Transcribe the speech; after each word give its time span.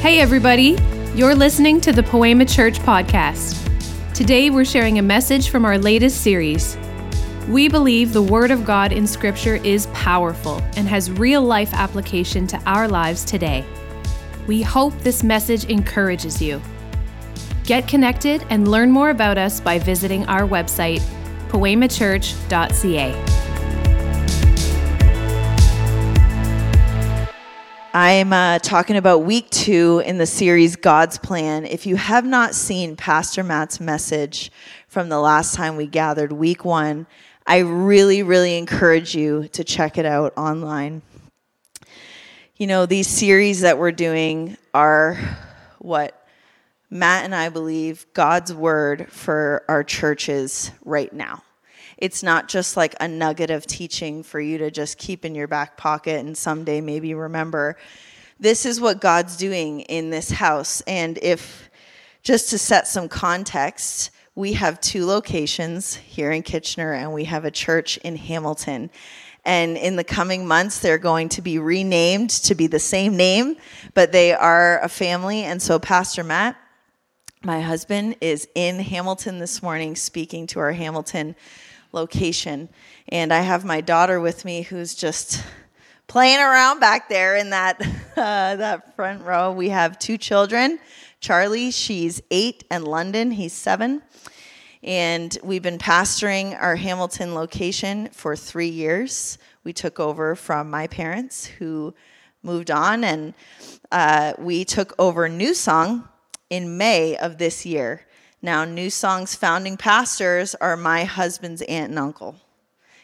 Hey, 0.00 0.18
everybody. 0.18 0.78
You're 1.14 1.34
listening 1.34 1.78
to 1.82 1.92
the 1.92 2.02
Poema 2.02 2.46
Church 2.46 2.78
podcast. 2.78 3.54
Today, 4.14 4.48
we're 4.48 4.64
sharing 4.64 4.98
a 4.98 5.02
message 5.02 5.50
from 5.50 5.66
our 5.66 5.76
latest 5.76 6.22
series. 6.22 6.78
We 7.50 7.68
believe 7.68 8.14
the 8.14 8.22
Word 8.22 8.50
of 8.50 8.64
God 8.64 8.92
in 8.92 9.06
Scripture 9.06 9.56
is 9.56 9.88
powerful 9.88 10.62
and 10.74 10.88
has 10.88 11.10
real 11.10 11.42
life 11.42 11.74
application 11.74 12.46
to 12.46 12.56
our 12.64 12.88
lives 12.88 13.26
today. 13.26 13.62
We 14.46 14.62
hope 14.62 14.98
this 15.00 15.22
message 15.22 15.66
encourages 15.66 16.40
you. 16.40 16.62
Get 17.64 17.86
connected 17.86 18.46
and 18.48 18.68
learn 18.68 18.90
more 18.90 19.10
about 19.10 19.36
us 19.36 19.60
by 19.60 19.78
visiting 19.78 20.24
our 20.28 20.48
website, 20.48 21.02
poemachurch.ca. 21.50 23.29
I'm 27.92 28.32
uh, 28.32 28.60
talking 28.60 28.94
about 28.94 29.24
week 29.24 29.50
two 29.50 30.00
in 30.06 30.16
the 30.16 30.26
series 30.26 30.76
God's 30.76 31.18
Plan. 31.18 31.66
If 31.66 31.86
you 31.86 31.96
have 31.96 32.24
not 32.24 32.54
seen 32.54 32.94
Pastor 32.94 33.42
Matt's 33.42 33.80
message 33.80 34.52
from 34.86 35.08
the 35.08 35.18
last 35.18 35.56
time 35.56 35.74
we 35.74 35.88
gathered, 35.88 36.30
week 36.30 36.64
one, 36.64 37.08
I 37.48 37.58
really, 37.58 38.22
really 38.22 38.56
encourage 38.56 39.16
you 39.16 39.48
to 39.48 39.64
check 39.64 39.98
it 39.98 40.06
out 40.06 40.32
online. 40.36 41.02
You 42.58 42.68
know, 42.68 42.86
these 42.86 43.08
series 43.08 43.62
that 43.62 43.76
we're 43.76 43.90
doing 43.90 44.56
are 44.72 45.18
what 45.80 46.28
Matt 46.90 47.24
and 47.24 47.34
I 47.34 47.48
believe 47.48 48.06
God's 48.14 48.54
word 48.54 49.10
for 49.10 49.64
our 49.66 49.82
churches 49.82 50.70
right 50.84 51.12
now. 51.12 51.42
It's 52.00 52.22
not 52.22 52.48
just 52.48 52.76
like 52.76 52.94
a 53.00 53.06
nugget 53.06 53.50
of 53.50 53.66
teaching 53.66 54.22
for 54.22 54.40
you 54.40 54.58
to 54.58 54.70
just 54.70 54.96
keep 54.96 55.24
in 55.24 55.34
your 55.34 55.46
back 55.46 55.76
pocket 55.76 56.24
and 56.24 56.36
someday 56.36 56.80
maybe 56.80 57.12
remember. 57.14 57.76
This 58.38 58.64
is 58.64 58.80
what 58.80 59.02
God's 59.02 59.36
doing 59.36 59.80
in 59.80 60.08
this 60.08 60.30
house. 60.30 60.80
And 60.82 61.18
if, 61.20 61.68
just 62.22 62.48
to 62.50 62.58
set 62.58 62.88
some 62.88 63.06
context, 63.06 64.10
we 64.34 64.54
have 64.54 64.80
two 64.80 65.04
locations 65.04 65.94
here 65.94 66.30
in 66.30 66.42
Kitchener 66.42 66.94
and 66.94 67.12
we 67.12 67.24
have 67.24 67.44
a 67.44 67.50
church 67.50 67.98
in 67.98 68.16
Hamilton. 68.16 68.90
And 69.44 69.76
in 69.76 69.96
the 69.96 70.04
coming 70.04 70.46
months, 70.46 70.78
they're 70.78 70.98
going 70.98 71.28
to 71.30 71.42
be 71.42 71.58
renamed 71.58 72.30
to 72.30 72.54
be 72.54 72.66
the 72.66 72.78
same 72.78 73.16
name, 73.16 73.56
but 73.92 74.12
they 74.12 74.32
are 74.32 74.80
a 74.80 74.88
family. 74.88 75.44
And 75.44 75.60
so, 75.60 75.78
Pastor 75.78 76.24
Matt, 76.24 76.56
my 77.42 77.60
husband, 77.60 78.16
is 78.20 78.48
in 78.54 78.78
Hamilton 78.80 79.38
this 79.38 79.62
morning 79.62 79.96
speaking 79.96 80.46
to 80.48 80.60
our 80.60 80.72
Hamilton 80.72 81.36
location. 81.92 82.68
And 83.08 83.32
I 83.32 83.40
have 83.40 83.64
my 83.64 83.80
daughter 83.80 84.20
with 84.20 84.44
me 84.44 84.62
who's 84.62 84.94
just 84.94 85.42
playing 86.06 86.40
around 86.40 86.80
back 86.80 87.08
there 87.08 87.36
in 87.36 87.50
that, 87.50 87.80
uh, 88.16 88.56
that 88.56 88.96
front 88.96 89.22
row. 89.22 89.52
We 89.52 89.68
have 89.68 89.98
two 89.98 90.18
children. 90.18 90.78
Charlie, 91.20 91.70
she's 91.70 92.22
eight, 92.30 92.64
and 92.70 92.84
London, 92.84 93.30
he's 93.30 93.52
seven. 93.52 94.02
And 94.82 95.36
we've 95.44 95.62
been 95.62 95.78
pastoring 95.78 96.60
our 96.60 96.76
Hamilton 96.76 97.34
location 97.34 98.08
for 98.12 98.34
three 98.34 98.68
years. 98.68 99.36
We 99.62 99.74
took 99.74 100.00
over 100.00 100.34
from 100.34 100.70
my 100.70 100.86
parents 100.86 101.44
who 101.44 101.94
moved 102.42 102.70
on, 102.70 103.04
and 103.04 103.34
uh, 103.92 104.32
we 104.38 104.64
took 104.64 104.94
over 104.98 105.28
New 105.28 105.52
Song 105.52 106.08
in 106.48 106.78
May 106.78 107.16
of 107.18 107.36
this 107.36 107.66
year. 107.66 108.06
Now, 108.42 108.64
New 108.64 108.88
Song's 108.88 109.34
founding 109.34 109.76
pastors 109.76 110.54
are 110.54 110.76
my 110.76 111.04
husband's 111.04 111.60
aunt 111.62 111.90
and 111.90 111.98
uncle. 111.98 112.36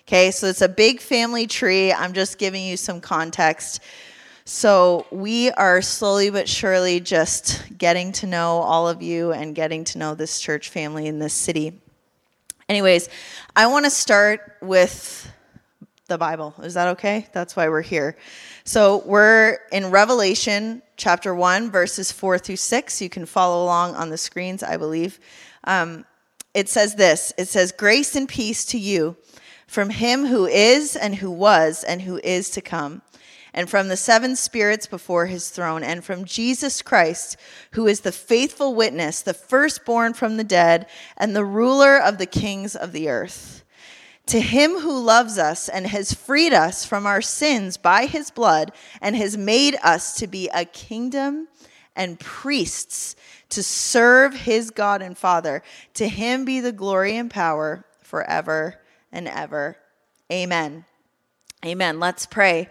Okay, 0.02 0.30
so 0.30 0.46
it's 0.46 0.62
a 0.62 0.68
big 0.68 1.00
family 1.00 1.46
tree. 1.46 1.92
I'm 1.92 2.14
just 2.14 2.38
giving 2.38 2.64
you 2.64 2.76
some 2.76 3.00
context. 3.00 3.80
So, 4.44 5.06
we 5.10 5.50
are 5.50 5.82
slowly 5.82 6.30
but 6.30 6.48
surely 6.48 7.00
just 7.00 7.64
getting 7.76 8.12
to 8.12 8.26
know 8.26 8.60
all 8.60 8.88
of 8.88 9.02
you 9.02 9.32
and 9.32 9.54
getting 9.54 9.84
to 9.84 9.98
know 9.98 10.14
this 10.14 10.40
church 10.40 10.70
family 10.70 11.06
in 11.06 11.18
this 11.18 11.34
city. 11.34 11.80
Anyways, 12.68 13.08
I 13.54 13.66
want 13.66 13.84
to 13.84 13.90
start 13.90 14.56
with 14.62 15.30
the 16.08 16.18
Bible. 16.18 16.54
Is 16.62 16.74
that 16.74 16.88
okay? 16.88 17.26
That's 17.32 17.56
why 17.56 17.68
we're 17.68 17.82
here. 17.82 18.16
So, 18.64 19.02
we're 19.06 19.58
in 19.72 19.90
Revelation 19.90 20.82
chapter 20.96 21.34
1, 21.34 21.70
verses 21.70 22.12
4 22.12 22.38
through 22.38 22.56
6. 22.56 23.02
You 23.02 23.08
can 23.08 23.26
follow 23.26 23.64
along 23.64 23.96
on 23.96 24.10
the 24.10 24.18
screens, 24.18 24.62
I 24.62 24.76
believe. 24.76 25.18
Um, 25.64 26.04
it 26.54 26.68
says 26.68 26.94
this 26.94 27.32
It 27.36 27.48
says, 27.48 27.72
Grace 27.72 28.14
and 28.14 28.28
peace 28.28 28.64
to 28.66 28.78
you 28.78 29.16
from 29.66 29.90
him 29.90 30.26
who 30.26 30.46
is, 30.46 30.94
and 30.94 31.16
who 31.16 31.30
was, 31.30 31.82
and 31.82 32.02
who 32.02 32.20
is 32.22 32.50
to 32.50 32.60
come, 32.60 33.02
and 33.52 33.68
from 33.68 33.88
the 33.88 33.96
seven 33.96 34.36
spirits 34.36 34.86
before 34.86 35.26
his 35.26 35.48
throne, 35.48 35.82
and 35.82 36.04
from 36.04 36.24
Jesus 36.24 36.82
Christ, 36.82 37.36
who 37.72 37.88
is 37.88 38.00
the 38.00 38.12
faithful 38.12 38.76
witness, 38.76 39.22
the 39.22 39.34
firstborn 39.34 40.14
from 40.14 40.36
the 40.36 40.44
dead, 40.44 40.86
and 41.16 41.34
the 41.34 41.44
ruler 41.44 41.98
of 41.98 42.18
the 42.18 42.26
kings 42.26 42.76
of 42.76 42.92
the 42.92 43.08
earth. 43.08 43.64
To 44.26 44.40
him 44.40 44.80
who 44.80 45.00
loves 45.00 45.38
us 45.38 45.68
and 45.68 45.86
has 45.86 46.12
freed 46.12 46.52
us 46.52 46.84
from 46.84 47.06
our 47.06 47.22
sins 47.22 47.76
by 47.76 48.06
his 48.06 48.30
blood 48.30 48.72
and 49.00 49.14
has 49.14 49.36
made 49.36 49.76
us 49.84 50.16
to 50.16 50.26
be 50.26 50.48
a 50.52 50.64
kingdom 50.64 51.46
and 51.94 52.18
priests 52.18 53.14
to 53.50 53.62
serve 53.62 54.34
his 54.34 54.70
God 54.70 55.00
and 55.00 55.16
Father. 55.16 55.62
To 55.94 56.08
him 56.08 56.44
be 56.44 56.60
the 56.60 56.72
glory 56.72 57.16
and 57.16 57.30
power 57.30 57.84
forever 58.02 58.80
and 59.12 59.28
ever. 59.28 59.76
Amen. 60.30 60.84
Amen. 61.64 62.00
Let's 62.00 62.26
pray. 62.26 62.68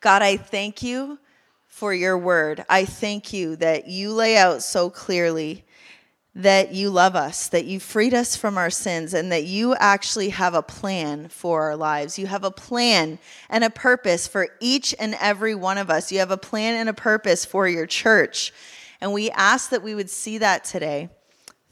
God, 0.00 0.20
I 0.20 0.36
thank 0.36 0.82
you 0.82 1.18
for 1.66 1.94
your 1.94 2.18
word. 2.18 2.64
I 2.68 2.84
thank 2.84 3.32
you 3.32 3.56
that 3.56 3.88
you 3.88 4.12
lay 4.12 4.36
out 4.36 4.62
so 4.62 4.90
clearly 4.90 5.64
that 6.34 6.72
you 6.72 6.90
love 6.90 7.16
us, 7.16 7.48
that 7.48 7.64
you 7.64 7.80
freed 7.80 8.14
us 8.14 8.36
from 8.36 8.56
our 8.56 8.70
sins, 8.70 9.14
and 9.14 9.32
that 9.32 9.44
you 9.44 9.74
actually 9.74 10.28
have 10.28 10.54
a 10.54 10.62
plan 10.62 11.28
for 11.28 11.62
our 11.62 11.76
lives. 11.76 12.18
You 12.18 12.26
have 12.26 12.44
a 12.44 12.50
plan 12.50 13.18
and 13.48 13.64
a 13.64 13.70
purpose 13.70 14.28
for 14.28 14.48
each 14.60 14.94
and 14.98 15.16
every 15.20 15.54
one 15.54 15.78
of 15.78 15.90
us. 15.90 16.12
You 16.12 16.20
have 16.20 16.30
a 16.30 16.36
plan 16.36 16.74
and 16.74 16.88
a 16.88 16.94
purpose 16.94 17.44
for 17.44 17.66
your 17.66 17.86
church. 17.86 18.52
And 19.00 19.12
we 19.12 19.30
ask 19.30 19.70
that 19.70 19.82
we 19.82 19.94
would 19.94 20.10
see 20.10 20.38
that 20.38 20.64
today 20.64 21.08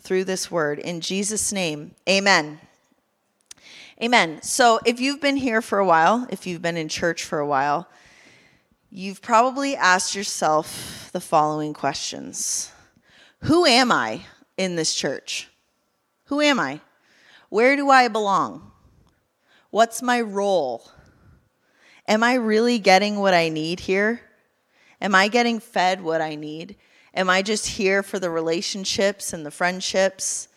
through 0.01 0.25
this 0.25 0.51
word. 0.51 0.79
In 0.79 1.01
Jesus' 1.01 1.53
name, 1.53 1.95
amen. 2.09 2.61
Amen. 4.03 4.43
So 4.43 4.79
if 4.85 5.01
you've 5.01 5.21
been 5.21 5.37
here 5.37 5.63
for 5.63 5.79
a 5.79 5.87
while, 5.87 6.27
if 6.31 6.47
you've 6.47 6.63
been 6.63 6.77
in 6.77 6.89
church 6.89 7.25
for 7.25 7.39
a 7.39 7.47
while, 7.47 7.89
you've 8.91 9.23
probably 9.23 9.75
asked 9.75 10.15
yourself 10.15 11.11
the 11.13 11.21
following 11.21 11.73
questions 11.73 12.71
Who 13.43 13.65
am 13.65 13.91
I? 13.91 14.23
In 14.57 14.77
this 14.77 14.95
church? 14.95 15.49
Who 16.27 16.41
am 16.41 16.59
I? 16.59 16.81
Where 17.49 17.77
do 17.77 17.91
I 17.91 18.09
belong? 18.09 18.73
What's 19.71 20.03
my 20.03 20.21
role? 20.21 20.91
Am 22.09 22.23
I 22.23 22.35
really 22.35 22.79
getting 22.79 23.19
what 23.19 23.35
I 23.35 23.49
need 23.49 23.81
here? 23.81 24.21
Am 25.01 25.15
I 25.15 25.29
getting 25.29 25.61
fed 25.61 26.03
what 26.03 26.21
I 26.21 26.35
need? 26.35 26.77
Am 27.15 27.29
I 27.31 27.43
just 27.43 27.67
here 27.67 28.03
for 28.03 28.19
the 28.19 28.31
relationships 28.31 29.33
and 29.33 29.45
the 29.45 29.51
friendships? 29.51 30.49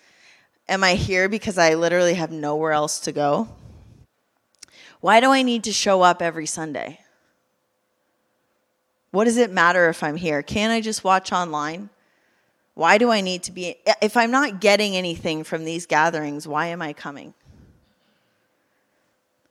Am 0.68 0.84
I 0.84 0.96
here 0.96 1.28
because 1.28 1.58
I 1.58 1.74
literally 1.74 2.14
have 2.14 2.32
nowhere 2.32 2.72
else 2.72 3.00
to 3.02 3.12
go? 3.12 3.48
Why 5.02 5.20
do 5.20 5.32
I 5.32 5.42
need 5.42 5.64
to 5.64 5.74
show 5.74 6.02
up 6.02 6.22
every 6.22 6.46
Sunday? 6.46 7.00
What 9.12 9.24
does 9.24 9.38
it 9.38 9.52
matter 9.52 9.90
if 9.90 10.04
I'm 10.04 10.18
here? 10.18 10.44
Can't 10.44 10.72
I 10.72 10.82
just 10.82 11.04
watch 11.04 11.32
online? 11.32 11.90
Why 12.80 12.98
do 12.98 13.12
I 13.12 13.20
need 13.20 13.44
to 13.44 13.52
be? 13.52 13.76
If 14.02 14.16
I'm 14.16 14.32
not 14.32 14.62
getting 14.62 14.96
anything 14.96 15.44
from 15.44 15.66
these 15.66 15.86
gatherings, 15.86 16.48
why 16.48 16.68
am 16.68 16.82
I 16.82 16.94
coming? 16.94 17.34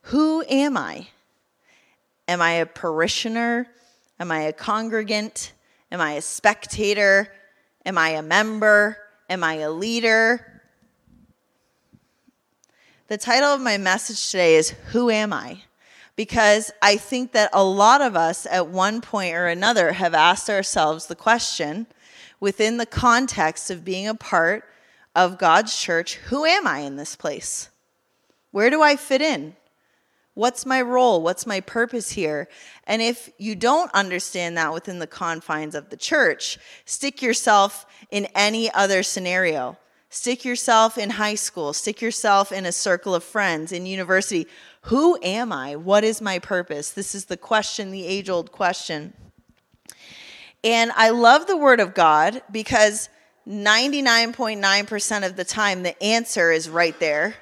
Who 0.05 0.43
am 0.49 0.75
I? 0.75 1.09
Am 2.27 2.41
I 2.41 2.53
a 2.53 2.65
parishioner? 2.65 3.67
Am 4.19 4.31
I 4.31 4.39
a 4.39 4.51
congregant? 4.51 5.53
Am 5.91 6.01
I 6.01 6.13
a 6.13 6.23
spectator? 6.23 7.31
Am 7.85 7.99
I 7.99 8.09
a 8.09 8.23
member? 8.23 8.97
Am 9.29 9.43
I 9.43 9.57
a 9.57 9.69
leader? 9.69 10.63
The 13.09 13.17
title 13.19 13.49
of 13.49 13.61
my 13.61 13.77
message 13.77 14.31
today 14.31 14.55
is 14.55 14.71
Who 14.87 15.11
Am 15.11 15.33
I? 15.33 15.59
Because 16.15 16.71
I 16.81 16.97
think 16.97 17.33
that 17.33 17.51
a 17.53 17.63
lot 17.63 18.01
of 18.01 18.15
us 18.15 18.47
at 18.49 18.69
one 18.69 19.01
point 19.01 19.35
or 19.35 19.45
another 19.45 19.91
have 19.91 20.15
asked 20.15 20.49
ourselves 20.49 21.05
the 21.05 21.15
question 21.15 21.85
within 22.39 22.77
the 22.77 22.85
context 22.85 23.69
of 23.69 23.85
being 23.85 24.07
a 24.07 24.15
part 24.15 24.63
of 25.15 25.37
God's 25.37 25.77
church, 25.77 26.15
who 26.15 26.45
am 26.45 26.67
I 26.67 26.79
in 26.79 26.95
this 26.95 27.15
place? 27.15 27.69
Where 28.51 28.69
do 28.69 28.81
I 28.81 28.95
fit 28.95 29.21
in? 29.21 29.55
What's 30.33 30.65
my 30.65 30.81
role? 30.81 31.21
What's 31.21 31.45
my 31.45 31.59
purpose 31.59 32.11
here? 32.11 32.47
And 32.85 33.01
if 33.01 33.29
you 33.37 33.55
don't 33.55 33.93
understand 33.93 34.57
that 34.57 34.73
within 34.73 34.99
the 34.99 35.07
confines 35.07 35.75
of 35.75 35.89
the 35.89 35.97
church, 35.97 36.57
stick 36.85 37.21
yourself 37.21 37.85
in 38.09 38.25
any 38.35 38.71
other 38.71 39.03
scenario. 39.03 39.77
Stick 40.11 40.43
yourself 40.43 40.97
in 40.97 41.11
high 41.11 41.35
school, 41.35 41.71
stick 41.71 42.01
yourself 42.01 42.51
in 42.51 42.65
a 42.65 42.71
circle 42.71 43.13
of 43.13 43.23
friends, 43.23 43.71
in 43.71 43.85
university. 43.85 44.47
Who 44.83 45.19
am 45.21 45.51
I? 45.51 45.75
What 45.75 46.03
is 46.03 46.19
my 46.19 46.39
purpose? 46.39 46.89
This 46.89 47.13
is 47.13 47.25
the 47.25 47.37
question, 47.37 47.91
the 47.91 48.07
age 48.07 48.27
old 48.27 48.51
question. 48.51 49.13
And 50.63 50.91
I 50.95 51.09
love 51.09 51.47
the 51.47 51.55
Word 51.55 51.79
of 51.79 51.93
God 51.93 52.41
because 52.51 53.09
99.9% 53.47 55.25
of 55.25 55.35
the 55.35 55.45
time 55.45 55.83
the 55.83 56.01
answer 56.03 56.51
is 56.51 56.69
right 56.69 56.99
there, 56.99 57.35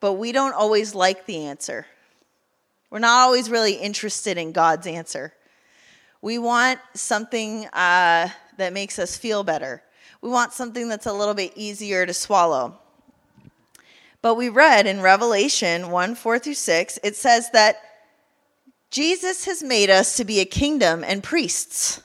but 0.00 0.14
we 0.14 0.32
don't 0.32 0.52
always 0.52 0.94
like 0.94 1.26
the 1.26 1.46
answer. 1.46 1.86
We're 2.90 2.98
not 2.98 3.24
always 3.24 3.50
really 3.50 3.74
interested 3.74 4.36
in 4.36 4.52
God's 4.52 4.86
answer. 4.86 5.32
We 6.20 6.38
want 6.38 6.80
something 6.94 7.66
uh, 7.68 8.28
that 8.58 8.72
makes 8.72 8.98
us 8.98 9.16
feel 9.16 9.42
better. 9.42 9.82
We 10.20 10.28
want 10.28 10.52
something 10.52 10.88
that's 10.88 11.06
a 11.06 11.12
little 11.12 11.34
bit 11.34 11.52
easier 11.56 12.04
to 12.04 12.12
swallow. 12.12 12.78
But 14.22 14.34
we 14.34 14.48
read 14.48 14.86
in 14.86 15.00
Revelation 15.00 15.90
1 15.90 16.14
4 16.14 16.38
through 16.38 16.54
6, 16.54 16.98
it 17.02 17.16
says 17.16 17.50
that 17.52 17.76
Jesus 18.96 19.44
has 19.44 19.62
made 19.62 19.90
us 19.90 20.16
to 20.16 20.24
be 20.24 20.40
a 20.40 20.46
kingdom 20.46 21.04
and 21.04 21.22
priests 21.22 22.00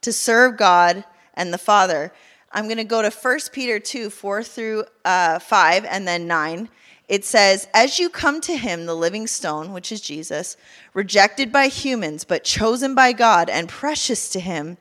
to 0.00 0.10
serve 0.10 0.56
God 0.56 1.04
and 1.34 1.52
the 1.52 1.58
Father. 1.58 2.14
I'm 2.50 2.64
going 2.64 2.78
to 2.78 2.84
go 2.84 3.02
to 3.02 3.10
1 3.10 3.38
Peter 3.52 3.78
2 3.78 4.08
4 4.08 4.42
through 4.42 4.84
uh, 5.04 5.38
5 5.38 5.84
and 5.84 6.08
then 6.08 6.26
9. 6.26 6.70
It 7.08 7.26
says, 7.26 7.68
As 7.74 7.98
you 7.98 8.08
come 8.08 8.40
to 8.40 8.56
him, 8.56 8.86
the 8.86 8.96
living 8.96 9.26
stone, 9.26 9.74
which 9.74 9.92
is 9.92 10.00
Jesus, 10.00 10.56
rejected 10.94 11.52
by 11.52 11.66
humans, 11.66 12.24
but 12.24 12.42
chosen 12.42 12.94
by 12.94 13.12
God 13.12 13.50
and 13.50 13.68
precious 13.68 14.30
to 14.30 14.40
him, 14.40 14.78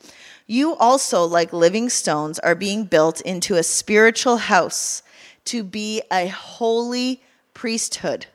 you 0.47 0.77
also, 0.77 1.25
like 1.25 1.51
living 1.51 1.89
stones, 1.89 2.39
are 2.39 2.55
being 2.55 2.85
built 2.85 3.19
into 3.19 3.55
a 3.55 3.63
spiritual 3.63 4.37
house 4.37 5.03
to 5.43 5.65
be 5.65 6.01
a 6.09 6.29
holy 6.29 7.21
priesthood, 7.53 8.27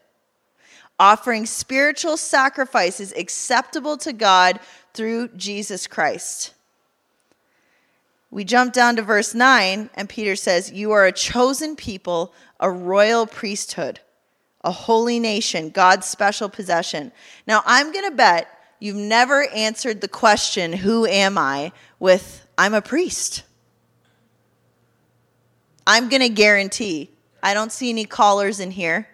offering 0.99 1.47
spiritual 1.47 2.17
sacrifices 2.17 3.13
acceptable 3.17 3.97
to 3.99 4.13
God 4.13 4.61
through 4.93 5.29
Jesus 5.37 5.87
Christ. 5.87 6.55
We 8.31 8.45
jump 8.45 8.73
down 8.73 8.97
to 8.97 9.03
verse 9.03 9.35
9, 9.35 9.91
and 9.95 10.09
Peter 10.09 10.35
says, 10.35 10.73
You 10.73 10.93
are 10.93 11.07
a 11.07 11.13
chosen 11.13 11.77
people, 11.77 12.33
a 12.59 12.71
royal 12.71 13.27
priesthood, 13.27 14.01
a 14.63 14.73
holy 14.73 15.21
nation, 15.21 15.71
God's 15.71 16.07
special 16.07 16.49
possession. 16.49 17.13
Now, 17.47 17.63
I'm 17.65 17.93
going 17.93 18.11
to 18.11 18.17
bet 18.17 18.49
you've 18.81 18.97
never 18.97 19.47
answered 19.51 20.01
the 20.01 20.09
question, 20.09 20.73
Who 20.73 21.07
am 21.07 21.39
I? 21.39 21.73
with, 22.01 22.47
I'm 22.59 22.75
a 22.75 22.83
priest. 22.83 23.45
I'm 25.87 26.09
going 26.09 26.23
to 26.23 26.29
guarantee. 26.29 27.11
I 27.43 27.55
don't 27.55 27.73
see 27.73 27.89
any 27.89 28.05
collars 28.05 28.61
in 28.61 28.71
here. 28.73 29.09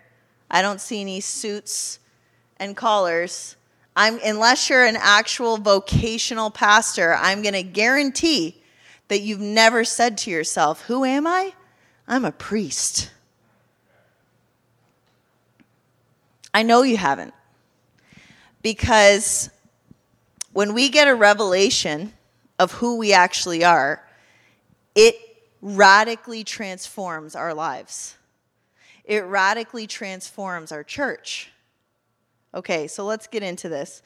I 0.51 0.63
don't 0.63 0.81
see 0.81 1.01
any 1.01 1.21
suits 1.21 1.99
and 2.57 2.77
collars. 2.77 3.57
I'm, 3.95 4.19
unless 4.25 4.69
you're 4.69 4.85
an 4.85 4.97
actual 4.99 5.57
vocational 5.57 6.51
pastor, 6.51 7.15
I'm 7.15 7.43
going 7.43 7.55
to 7.55 7.63
guarantee 7.63 8.63
that 9.09 9.21
you've 9.21 9.41
never 9.41 9.85
said 9.85 10.17
to 10.19 10.31
yourself, 10.31 10.83
Who 10.83 11.05
am 11.05 11.27
I? 11.27 11.55
I'm 12.07 12.25
a 12.25 12.33
priest. 12.33 13.11
I 16.53 16.63
know 16.63 16.83
you 16.83 16.97
haven't. 16.97 17.35
Because 18.63 19.51
when 20.53 20.75
we 20.75 20.89
get 20.89 21.09
a 21.09 21.15
revelation 21.15 22.13
of 22.59 22.73
who 22.73 22.97
we 22.97 23.13
actually 23.13 23.65
are, 23.65 24.05
it 24.95 25.15
radically 25.63 26.45
transforms 26.45 27.35
our 27.35 27.55
lives. 27.55 28.17
It 29.05 29.25
radically 29.25 29.87
transforms 29.87 30.73
our 30.73 30.85
church. 30.85 31.51
Okay, 32.55 32.87
so 32.87 33.05
let's 33.05 33.27
get 33.27 33.43
into 33.43 33.69
this. 33.69 34.03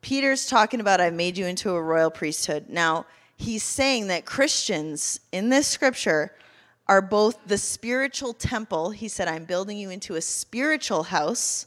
Peter's 0.00 0.46
talking 0.46 0.80
about, 0.80 1.00
I've 1.00 1.14
made 1.14 1.38
you 1.38 1.46
into 1.46 1.70
a 1.70 1.82
royal 1.82 2.10
priesthood. 2.10 2.66
Now, 2.68 3.06
he's 3.36 3.62
saying 3.62 4.08
that 4.08 4.24
Christians 4.24 5.20
in 5.32 5.48
this 5.48 5.66
scripture 5.66 6.32
are 6.86 7.02
both 7.02 7.38
the 7.46 7.58
spiritual 7.58 8.32
temple. 8.32 8.90
He 8.90 9.08
said, 9.08 9.26
I'm 9.26 9.44
building 9.44 9.78
you 9.78 9.90
into 9.90 10.14
a 10.14 10.20
spiritual 10.20 11.04
house. 11.04 11.66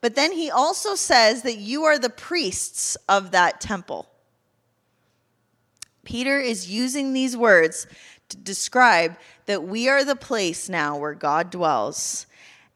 But 0.00 0.14
then 0.14 0.32
he 0.32 0.50
also 0.50 0.94
says 0.94 1.42
that 1.42 1.58
you 1.58 1.84
are 1.84 1.98
the 1.98 2.10
priests 2.10 2.96
of 3.08 3.32
that 3.32 3.60
temple. 3.60 4.08
Peter 6.04 6.40
is 6.40 6.70
using 6.70 7.12
these 7.12 7.36
words 7.36 7.86
describe 8.34 9.16
that 9.46 9.62
we 9.64 9.88
are 9.88 10.04
the 10.04 10.16
place 10.16 10.68
now 10.68 10.96
where 10.96 11.14
God 11.14 11.50
dwells. 11.50 12.26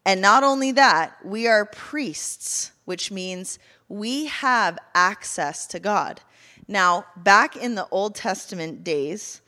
And 0.04 0.20
not 0.20 0.44
only 0.44 0.72
that, 0.72 1.16
we 1.24 1.46
are 1.46 1.64
priests, 1.66 2.72
which 2.84 3.10
means 3.10 3.58
we 3.88 4.26
have 4.26 4.78
access 4.94 5.66
to 5.68 5.80
God. 5.80 6.20
Now, 6.68 7.06
back 7.16 7.56
in 7.56 7.74
the 7.74 7.88
Old 7.90 8.14
Testament 8.14 8.82
days, 8.82 9.40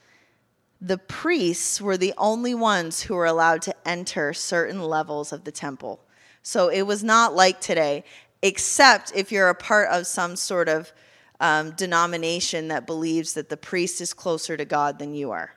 the 0.80 0.98
priests 0.98 1.80
were 1.80 1.96
the 1.96 2.14
only 2.16 2.54
ones 2.54 3.02
who 3.02 3.14
were 3.14 3.26
allowed 3.26 3.62
to 3.62 3.88
enter 3.88 4.32
certain 4.32 4.82
levels 4.82 5.32
of 5.32 5.44
the 5.44 5.52
temple. 5.52 6.00
So 6.42 6.68
it 6.68 6.82
was 6.82 7.02
not 7.02 7.34
like 7.34 7.60
today, 7.60 8.04
except 8.42 9.12
if 9.14 9.32
you're 9.32 9.48
a 9.48 9.54
part 9.54 9.88
of 9.88 10.06
some 10.06 10.36
sort 10.36 10.68
of 10.68 10.92
um, 11.40 11.72
denomination 11.72 12.68
that 12.68 12.86
believes 12.86 13.34
that 13.34 13.48
the 13.48 13.56
priest 13.56 14.00
is 14.00 14.12
closer 14.12 14.56
to 14.56 14.64
God 14.64 14.98
than 14.98 15.14
you 15.14 15.30
are. 15.30 15.52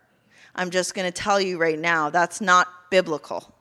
I'm 0.55 0.69
just 0.69 0.93
going 0.93 1.11
to 1.11 1.11
tell 1.11 1.39
you 1.39 1.57
right 1.57 1.79
now 1.79 2.09
that's 2.09 2.41
not 2.41 2.67
biblical. 2.89 3.53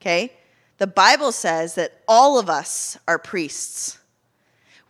Okay? 0.00 0.32
The 0.78 0.86
Bible 0.86 1.32
says 1.32 1.74
that 1.76 2.00
all 2.08 2.38
of 2.38 2.50
us 2.50 2.98
are 3.06 3.18
priests 3.18 3.98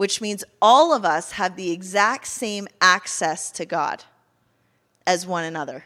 which 0.02 0.20
means 0.20 0.42
all 0.60 0.92
of 0.92 1.04
us 1.04 1.30
have 1.30 1.54
the 1.54 1.70
exact 1.70 2.26
same 2.26 2.66
access 2.80 3.52
to 3.52 3.64
God 3.64 4.02
as 5.06 5.24
one 5.24 5.44
another. 5.44 5.84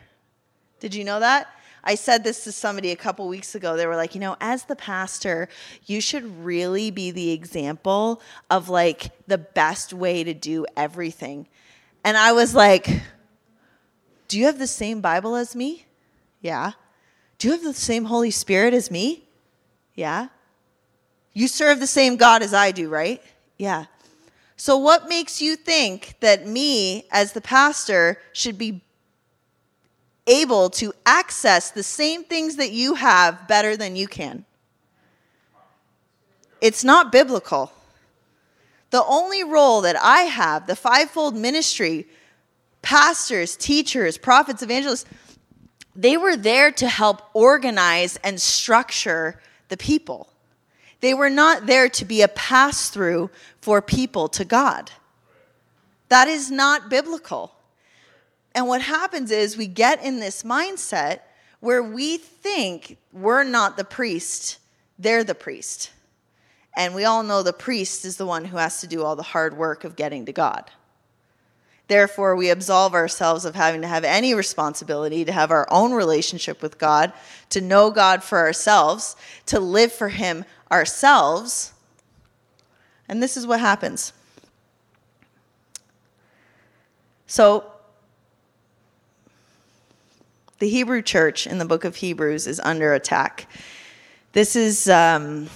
Did 0.81 0.95
you 0.95 1.05
know 1.05 1.21
that? 1.21 1.49
I 1.85 1.97
said 1.97 2.25
this 2.25 2.43
to 2.45 2.53
somebody 2.53 2.93
a 2.93 2.97
couple 2.97 3.29
weeks 3.29 3.55
ago. 3.55 3.77
They 3.77 3.87
were 3.87 3.95
like, 3.95 4.15
you 4.15 4.21
know, 4.23 4.37
as 4.41 4.65
the 4.65 4.75
pastor, 4.75 5.51
you 5.85 6.01
should 6.01 6.43
really 6.43 6.91
be 6.91 7.11
the 7.11 7.31
example 7.31 8.23
of 8.49 8.71
like 8.71 9.11
the 9.27 9.37
best 9.37 9.93
way 9.93 10.25
to 10.25 10.33
do 10.33 10.65
everything. 10.79 11.47
And 12.03 12.17
I 12.17 12.33
was 12.33 12.55
like, 12.55 12.89
do 14.29 14.39
you 14.39 14.47
have 14.47 14.59
the 14.59 14.67
same 14.67 15.01
Bible 15.01 15.37
as 15.37 15.55
me? 15.55 15.87
Yeah. 16.41 16.73
Do 17.39 17.49
you 17.49 17.53
have 17.53 17.63
the 17.63 17.75
same 17.75 18.07
Holy 18.07 18.31
Spirit 18.31 18.75
as 18.75 18.91
me? 18.91 19.25
Yeah. 19.95 20.29
You 21.33 21.49
serve 21.49 21.81
the 21.81 21.87
same 21.87 22.17
God 22.17 22.43
as 22.43 22.55
I 22.55 22.71
do, 22.71 22.89
right? 22.89 23.23
Yeah. 23.59 23.87
So, 24.57 24.79
what 24.79 25.09
makes 25.09 25.43
you 25.43 25.55
think 25.55 26.15
that 26.21 26.47
me, 26.47 27.07
as 27.11 27.33
the 27.33 27.43
pastor, 27.43 28.19
should 28.33 28.57
be 28.57 28.81
able 30.27 30.71
to 30.71 30.95
access 31.05 31.71
the 31.71 31.83
same 31.83 32.25
things 32.25 32.57
that 32.57 32.73
you 32.73 32.95
have 32.95 33.47
better 33.47 33.77
than 33.77 33.97
you 33.97 34.09
can? 34.09 34.47
It's 36.61 36.83
not 36.83 37.13
biblical. 37.13 37.71
The 38.91 39.05
only 39.05 39.45
role 39.45 39.83
that 39.83 39.97
I 39.97 40.21
have, 40.21 40.67
the 40.67 40.77
fivefold 40.77 41.37
ministry, 41.37 42.07
pastors, 42.87 43.57
teachers, 43.57 44.17
prophets, 44.17 44.63
evangelists, 44.63 45.07
they 45.97 46.17
were 46.17 46.37
there 46.37 46.71
to 46.71 46.87
help 46.87 47.21
organize 47.35 48.17
and 48.19 48.41
structure 48.41 49.41
the 49.71 49.77
people. 49.77 50.29
They 51.01 51.13
were 51.13 51.29
not 51.29 51.67
there 51.67 51.89
to 51.89 52.05
be 52.05 52.23
a 52.23 52.29
pass 52.29 52.89
through 52.89 53.31
for 53.61 53.83
people 53.83 54.29
to 54.29 54.45
God. 54.45 54.93
That 56.11 56.29
is 56.29 56.49
not 56.49 56.89
biblical. 56.89 57.57
And 58.55 58.69
what 58.69 58.83
happens 58.83 59.33
is 59.33 59.57
we 59.57 59.67
get 59.67 60.05
in 60.05 60.21
this 60.21 60.45
mindset 60.45 61.23
where 61.59 61.83
we 61.83 62.19
think 62.19 62.99
we're 63.13 63.43
not 63.43 63.77
the 63.77 63.85
priest, 63.85 64.59
they're 64.97 65.25
the 65.25 65.35
priest. 65.35 65.91
And 66.77 66.95
we 66.95 67.05
all 67.05 67.25
know 67.25 67.43
the 67.43 67.53
priest 67.53 68.05
is 68.05 68.17
the 68.17 68.27
one 68.27 68.45
who 68.45 68.59
has 68.59 68.81
to 68.83 68.87
do 68.87 69.03
all 69.03 69.17
the 69.17 69.25
hard 69.25 69.57
work 69.57 69.83
of 69.83 69.97
getting 69.97 70.27
to 70.27 70.33
God. 70.33 70.71
Therefore, 71.89 72.35
we 72.35 72.51
absolve 72.51 72.95
ourselves 72.95 73.45
of 73.45 73.55
having 73.55 73.81
to 73.83 73.87
have 73.87 74.03
any 74.03 74.35
responsibility 74.35 75.25
to 75.25 75.33
have 75.33 75.53
our 75.53 75.69
own 75.71 75.93
relationship 75.93 76.61
with 76.61 76.79
God, 76.79 77.13
to 77.51 77.61
know 77.61 77.91
God 77.91 78.25
for 78.25 78.39
ourselves, 78.39 79.15
to 79.47 79.61
live 79.61 79.93
for 79.93 80.09
Him 80.09 80.45
ourselves. 80.71 81.73
And 83.09 83.23
this 83.23 83.37
is 83.37 83.47
what 83.47 83.61
happens. 83.61 84.13
So, 87.29 87.65
the 90.59 90.69
Hebrew 90.69 91.03
church 91.03 91.47
in 91.47 91.59
the 91.59 91.65
book 91.65 91.85
of 91.85 91.97
Hebrews 91.97 92.47
is 92.47 92.59
under 92.61 92.95
attack. 92.95 93.49
This 94.33 94.57
is 94.57 94.89
um, 94.89 95.49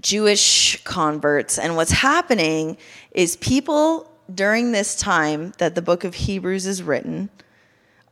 Jewish 0.00 0.82
converts. 0.84 1.58
And 1.58 1.76
what's 1.76 1.90
happening 1.90 2.78
is 3.10 3.36
people 3.36 4.10
during 4.32 4.72
this 4.72 4.94
time 4.96 5.52
that 5.58 5.74
the 5.74 5.82
book 5.82 6.04
of 6.04 6.14
Hebrews 6.14 6.66
is 6.66 6.82
written 6.82 7.30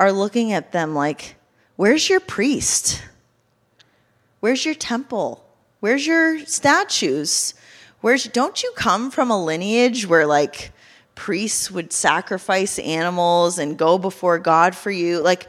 are 0.00 0.12
looking 0.12 0.52
at 0.52 0.73
them 0.73 0.95
like, 0.95 1.37
where's 1.76 2.09
your 2.09 2.21
priest? 2.21 3.02
Where's 4.40 4.64
your 4.64 4.75
temple? 4.75 5.45
Where's 5.81 6.07
your 6.07 6.45
statues? 6.47 7.54
Where's 8.00 8.25
don't 8.25 8.62
you 8.62 8.73
come 8.76 9.11
from 9.11 9.31
a 9.31 9.45
lineage 9.45 10.07
where 10.07 10.26
like 10.26 10.73
priests 11.14 11.71
would 11.71 11.92
sacrifice 11.92 12.78
animals 12.78 13.59
and 13.59 13.78
go 13.78 13.99
before 13.99 14.38
God 14.38 14.75
for 14.75 14.90
you. 14.90 15.21
Like, 15.21 15.49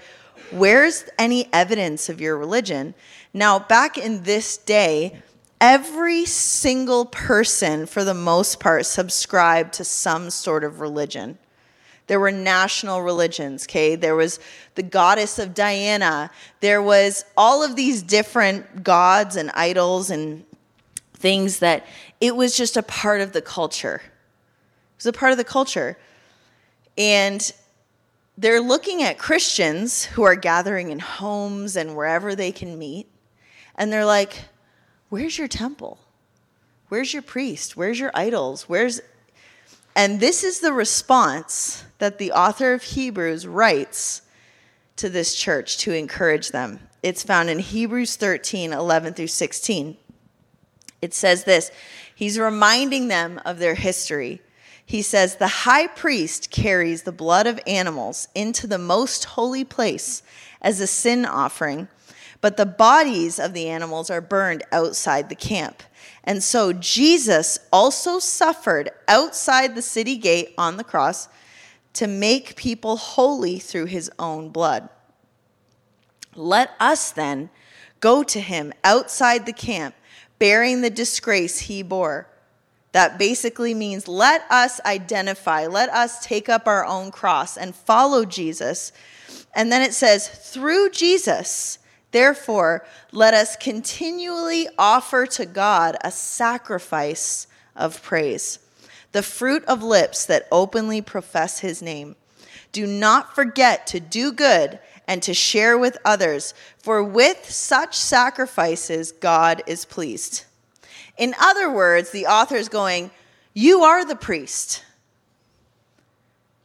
where's 0.52 1.06
any 1.18 1.48
evidence 1.54 2.10
of 2.10 2.22
your 2.22 2.38
religion? 2.38 2.94
Now, 3.34 3.60
back 3.60 3.98
in 3.98 4.24
this 4.24 4.58
day, 4.58 5.22
every 5.64 6.26
single 6.26 7.06
person, 7.06 7.86
for 7.86 8.04
the 8.04 8.14
most 8.14 8.60
part, 8.60 8.86
subscribed 8.86 9.72
to 9.72 9.86
some 9.86 10.30
sort 10.30 10.62
of 10.62 10.82
religion. 10.82 11.38
There 12.08 12.20
were 12.20 12.34
national 12.34 13.02
religions, 13.02 13.64
okay? 13.64 13.96
There 13.96 14.14
was 14.14 14.42
the 14.76 14.84
goddess 14.84 15.40
of 15.40 15.54
Diana. 15.54 16.32
There 16.60 16.82
was 16.82 17.24
all 17.38 17.64
of 17.64 17.78
these 17.78 18.04
different 18.04 18.84
gods 18.84 19.38
and 19.38 19.52
idols 19.52 20.10
and 20.10 20.44
things 21.14 21.60
that 21.60 21.86
it 22.20 22.36
was 22.36 22.58
just 22.58 22.76
a 22.76 22.84
part 22.84 23.22
of 23.22 23.32
the 23.32 23.42
culture. 23.42 24.02
It 24.04 24.98
was 24.98 25.06
a 25.06 25.14
part 25.14 25.32
of 25.32 25.38
the 25.38 25.46
culture. 25.46 25.98
And 26.98 27.54
they're 28.38 28.60
looking 28.60 29.02
at 29.02 29.18
Christians 29.18 30.04
who 30.04 30.24
are 30.24 30.36
gathering 30.36 30.92
in 30.92 31.00
homes 31.00 31.78
and 31.78 31.96
wherever 31.96 32.36
they 32.36 32.52
can 32.52 32.78
meet. 32.78 33.08
And 33.76 33.94
they're 33.94 34.04
like, 34.04 34.44
Where's 35.14 35.38
your 35.38 35.48
temple? 35.48 36.00
Where's 36.90 37.14
your 37.14 37.22
priest? 37.22 37.78
Where's 37.78 38.00
your 38.00 38.10
idols? 38.16 38.68
Where's. 38.68 39.00
And 39.96 40.20
this 40.20 40.44
is 40.44 40.60
the 40.60 40.74
response 40.74 41.84
that 42.00 42.18
the 42.18 42.32
author 42.32 42.74
of 42.74 42.82
Hebrews 42.82 43.46
writes 43.46 44.24
to 44.96 45.10
this 45.10 45.36
church 45.36 45.78
to 45.78 45.94
encourage 45.94 46.50
them. 46.50 46.80
It's 47.04 47.22
found 47.22 47.52
in 47.52 47.60
Hebrews 47.60 48.16
13 48.16 48.74
11 48.74 49.14
through 49.14 49.28
16. 49.28 49.98
It 51.00 51.14
says 51.14 51.44
this 51.44 51.70
He's 52.16 52.40
reminding 52.40 53.08
them 53.08 53.40
of 53.46 53.60
their 53.60 53.76
history. 53.76 54.42
He 54.84 55.04
says, 55.04 55.36
The 55.36 55.48
high 55.48 55.86
priest 55.86 56.50
carries 56.50 57.04
the 57.04 57.12
blood 57.12 57.46
of 57.46 57.60
animals 57.68 58.30
into 58.34 58.66
the 58.66 58.80
most 58.80 59.26
holy 59.26 59.64
place 59.64 60.24
as 60.60 60.80
a 60.80 60.88
sin 60.88 61.24
offering 61.24 61.88
but 62.44 62.58
the 62.58 62.66
bodies 62.66 63.40
of 63.40 63.54
the 63.54 63.70
animals 63.70 64.10
are 64.10 64.20
burned 64.20 64.66
outside 64.74 65.30
the 65.30 65.36
camp. 65.36 65.82
And 66.26 66.44
so 66.44 66.74
Jesus 66.74 67.58
also 67.72 68.20
suffered 68.20 68.92
outside 69.08 69.76
the 69.76 69.82
city 69.82 70.18
gate 70.18 70.54
on 70.58 70.76
the 70.76 70.84
cross 70.84 71.30
to 71.94 72.06
make 72.06 72.58
people 72.58 72.98
holy 72.98 73.60
through 73.60 73.86
his 73.86 74.12
own 74.20 74.50
blood. 74.50 74.90
Let 76.36 76.72
us 76.82 77.12
then 77.12 77.50
go 78.02 78.24
to 78.24 78.42
him 78.42 78.74
outside 78.84 79.46
the 79.46 79.54
camp, 79.54 79.96
bearing 80.38 80.82
the 80.82 80.90
disgrace 80.90 81.60
he 81.62 81.82
bore. 81.82 82.28
That 82.92 83.18
basically 83.18 83.74
means 83.74 84.10
let 84.10 84.44
us 84.52 84.82
identify, 84.86 85.68
let 85.68 85.88
us 85.92 86.26
take 86.26 86.50
up 86.50 86.68
our 86.68 86.84
own 86.84 87.10
cross 87.10 87.56
and 87.56 87.74
follow 87.74 88.26
Jesus. 88.26 88.92
And 89.56 89.72
then 89.72 89.82
it 89.82 89.94
says, 89.94 90.28
through 90.28 90.90
Jesus, 90.90 91.80
Therefore, 92.14 92.86
let 93.12 93.34
us 93.34 93.56
continually 93.56 94.70
offer 94.78 95.26
to 95.26 95.48
God 95.48 95.98
a 96.02 96.12
sacrifice 96.12 97.48
of 97.76 98.02
praise, 98.04 98.60
the 99.14 99.24
fruit 99.24 99.66
of 99.66 99.82
lips 99.82 100.28
that 100.28 100.48
openly 100.52 101.02
profess 101.02 101.60
his 101.60 101.82
name. 101.82 102.16
Do 102.72 102.86
not 102.86 103.34
forget 103.34 103.88
to 103.88 104.00
do 104.00 104.32
good 104.32 104.80
and 105.08 105.24
to 105.24 105.34
share 105.34 105.76
with 105.76 105.98
others, 106.06 106.54
for 106.78 107.04
with 107.04 107.50
such 107.50 107.98
sacrifices, 107.98 109.12
God 109.12 109.64
is 109.66 109.84
pleased. 109.84 110.46
In 111.18 111.34
other 111.40 111.70
words, 111.70 112.12
the 112.12 112.28
author 112.28 112.56
is 112.56 112.70
going, 112.70 113.10
You 113.56 113.82
are 113.82 114.06
the 114.06 114.16
priest. 114.16 114.84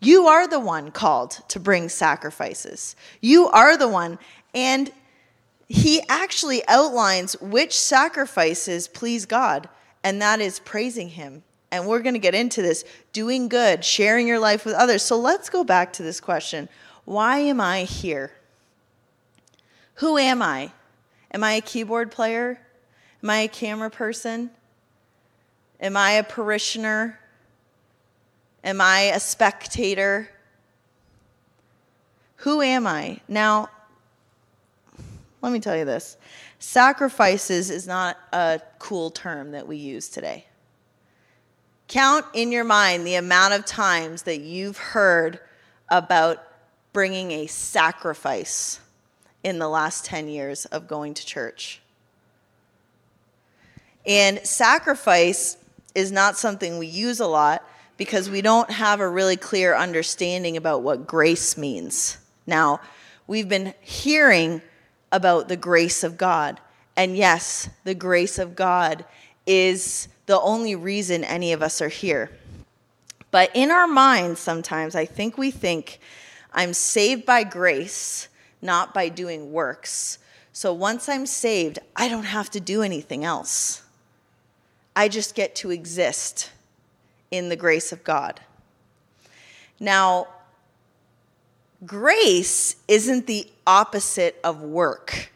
You 0.00 0.26
are 0.26 0.46
the 0.46 0.60
one 0.60 0.90
called 0.90 1.40
to 1.48 1.58
bring 1.58 1.88
sacrifices. 1.88 2.94
You 3.22 3.48
are 3.48 3.78
the 3.78 3.88
one. 3.88 4.18
And 4.54 4.92
he 5.68 6.00
actually 6.08 6.66
outlines 6.66 7.38
which 7.40 7.78
sacrifices 7.78 8.88
please 8.88 9.26
God, 9.26 9.68
and 10.02 10.20
that 10.22 10.40
is 10.40 10.60
praising 10.60 11.10
Him. 11.10 11.42
And 11.70 11.86
we're 11.86 12.00
going 12.00 12.14
to 12.14 12.20
get 12.20 12.34
into 12.34 12.62
this 12.62 12.84
doing 13.12 13.48
good, 13.48 13.84
sharing 13.84 14.26
your 14.26 14.38
life 14.38 14.64
with 14.64 14.74
others. 14.74 15.02
So 15.02 15.18
let's 15.18 15.50
go 15.50 15.64
back 15.64 15.92
to 15.94 16.02
this 16.02 16.20
question 16.20 16.68
Why 17.04 17.38
am 17.40 17.60
I 17.60 17.84
here? 17.84 18.32
Who 19.96 20.16
am 20.16 20.40
I? 20.40 20.72
Am 21.32 21.44
I 21.44 21.54
a 21.54 21.60
keyboard 21.60 22.10
player? 22.10 22.60
Am 23.22 23.28
I 23.28 23.40
a 23.40 23.48
camera 23.48 23.90
person? 23.90 24.50
Am 25.80 25.96
I 25.96 26.12
a 26.12 26.22
parishioner? 26.22 27.18
Am 28.64 28.80
I 28.80 29.00
a 29.00 29.20
spectator? 29.20 30.30
Who 32.36 32.62
am 32.62 32.86
I? 32.86 33.20
Now, 33.28 33.68
let 35.42 35.52
me 35.52 35.60
tell 35.60 35.76
you 35.76 35.84
this 35.84 36.16
sacrifices 36.58 37.70
is 37.70 37.86
not 37.86 38.16
a 38.32 38.60
cool 38.78 39.10
term 39.10 39.52
that 39.52 39.66
we 39.66 39.76
use 39.76 40.08
today. 40.08 40.44
Count 41.86 42.26
in 42.34 42.52
your 42.52 42.64
mind 42.64 43.06
the 43.06 43.14
amount 43.14 43.54
of 43.54 43.64
times 43.64 44.22
that 44.22 44.40
you've 44.40 44.76
heard 44.76 45.40
about 45.88 46.44
bringing 46.92 47.30
a 47.30 47.46
sacrifice 47.46 48.80
in 49.42 49.58
the 49.58 49.68
last 49.68 50.04
10 50.04 50.28
years 50.28 50.66
of 50.66 50.88
going 50.88 51.14
to 51.14 51.24
church. 51.24 51.80
And 54.04 54.44
sacrifice 54.46 55.56
is 55.94 56.12
not 56.12 56.36
something 56.36 56.78
we 56.78 56.86
use 56.86 57.20
a 57.20 57.26
lot 57.26 57.64
because 57.96 58.28
we 58.30 58.42
don't 58.42 58.70
have 58.70 59.00
a 59.00 59.08
really 59.08 59.36
clear 59.36 59.76
understanding 59.76 60.56
about 60.56 60.82
what 60.82 61.06
grace 61.06 61.56
means. 61.56 62.18
Now, 62.46 62.80
we've 63.26 63.48
been 63.48 63.74
hearing 63.80 64.62
about 65.12 65.48
the 65.48 65.56
grace 65.56 66.04
of 66.04 66.16
God. 66.16 66.60
And 66.96 67.16
yes, 67.16 67.68
the 67.84 67.94
grace 67.94 68.38
of 68.38 68.56
God 68.56 69.04
is 69.46 70.08
the 70.26 70.40
only 70.40 70.74
reason 70.74 71.24
any 71.24 71.52
of 71.52 71.62
us 71.62 71.80
are 71.80 71.88
here. 71.88 72.30
But 73.30 73.50
in 73.54 73.70
our 73.70 73.86
minds, 73.86 74.40
sometimes 74.40 74.94
I 74.94 75.04
think 75.04 75.38
we 75.38 75.50
think, 75.50 76.00
I'm 76.52 76.72
saved 76.72 77.26
by 77.26 77.44
grace, 77.44 78.28
not 78.60 78.94
by 78.94 79.08
doing 79.08 79.52
works. 79.52 80.18
So 80.52 80.72
once 80.72 81.08
I'm 81.08 81.26
saved, 81.26 81.78
I 81.94 82.08
don't 82.08 82.24
have 82.24 82.50
to 82.50 82.60
do 82.60 82.82
anything 82.82 83.24
else. 83.24 83.82
I 84.96 85.08
just 85.08 85.34
get 85.34 85.54
to 85.56 85.70
exist 85.70 86.50
in 87.30 87.48
the 87.48 87.56
grace 87.56 87.92
of 87.92 88.02
God. 88.02 88.40
Now, 89.78 90.26
Grace 91.86 92.76
isn't 92.88 93.26
the 93.28 93.46
opposite 93.68 94.40
of 94.42 94.62
work. 94.62 95.30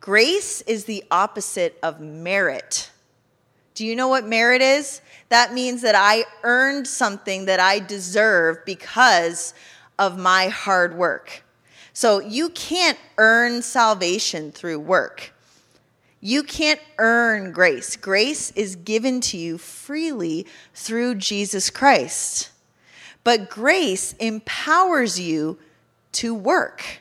Grace 0.00 0.60
is 0.62 0.84
the 0.84 1.02
opposite 1.10 1.76
of 1.82 2.00
merit. 2.00 2.90
Do 3.74 3.84
you 3.84 3.96
know 3.96 4.06
what 4.06 4.24
merit 4.24 4.62
is? 4.62 5.00
That 5.28 5.52
means 5.52 5.82
that 5.82 5.96
I 5.96 6.24
earned 6.44 6.86
something 6.86 7.46
that 7.46 7.58
I 7.58 7.80
deserve 7.80 8.64
because 8.64 9.52
of 9.98 10.16
my 10.16 10.46
hard 10.46 10.96
work. 10.96 11.42
So 11.92 12.20
you 12.20 12.50
can't 12.50 12.98
earn 13.18 13.60
salvation 13.60 14.52
through 14.52 14.78
work. 14.78 15.32
You 16.20 16.44
can't 16.44 16.80
earn 16.98 17.50
grace. 17.50 17.96
Grace 17.96 18.52
is 18.52 18.76
given 18.76 19.20
to 19.22 19.36
you 19.36 19.58
freely 19.58 20.46
through 20.74 21.16
Jesus 21.16 21.70
Christ. 21.70 22.50
But 23.24 23.50
grace 23.50 24.12
empowers 24.20 25.18
you 25.18 25.58
to 26.12 26.32
work. 26.32 27.00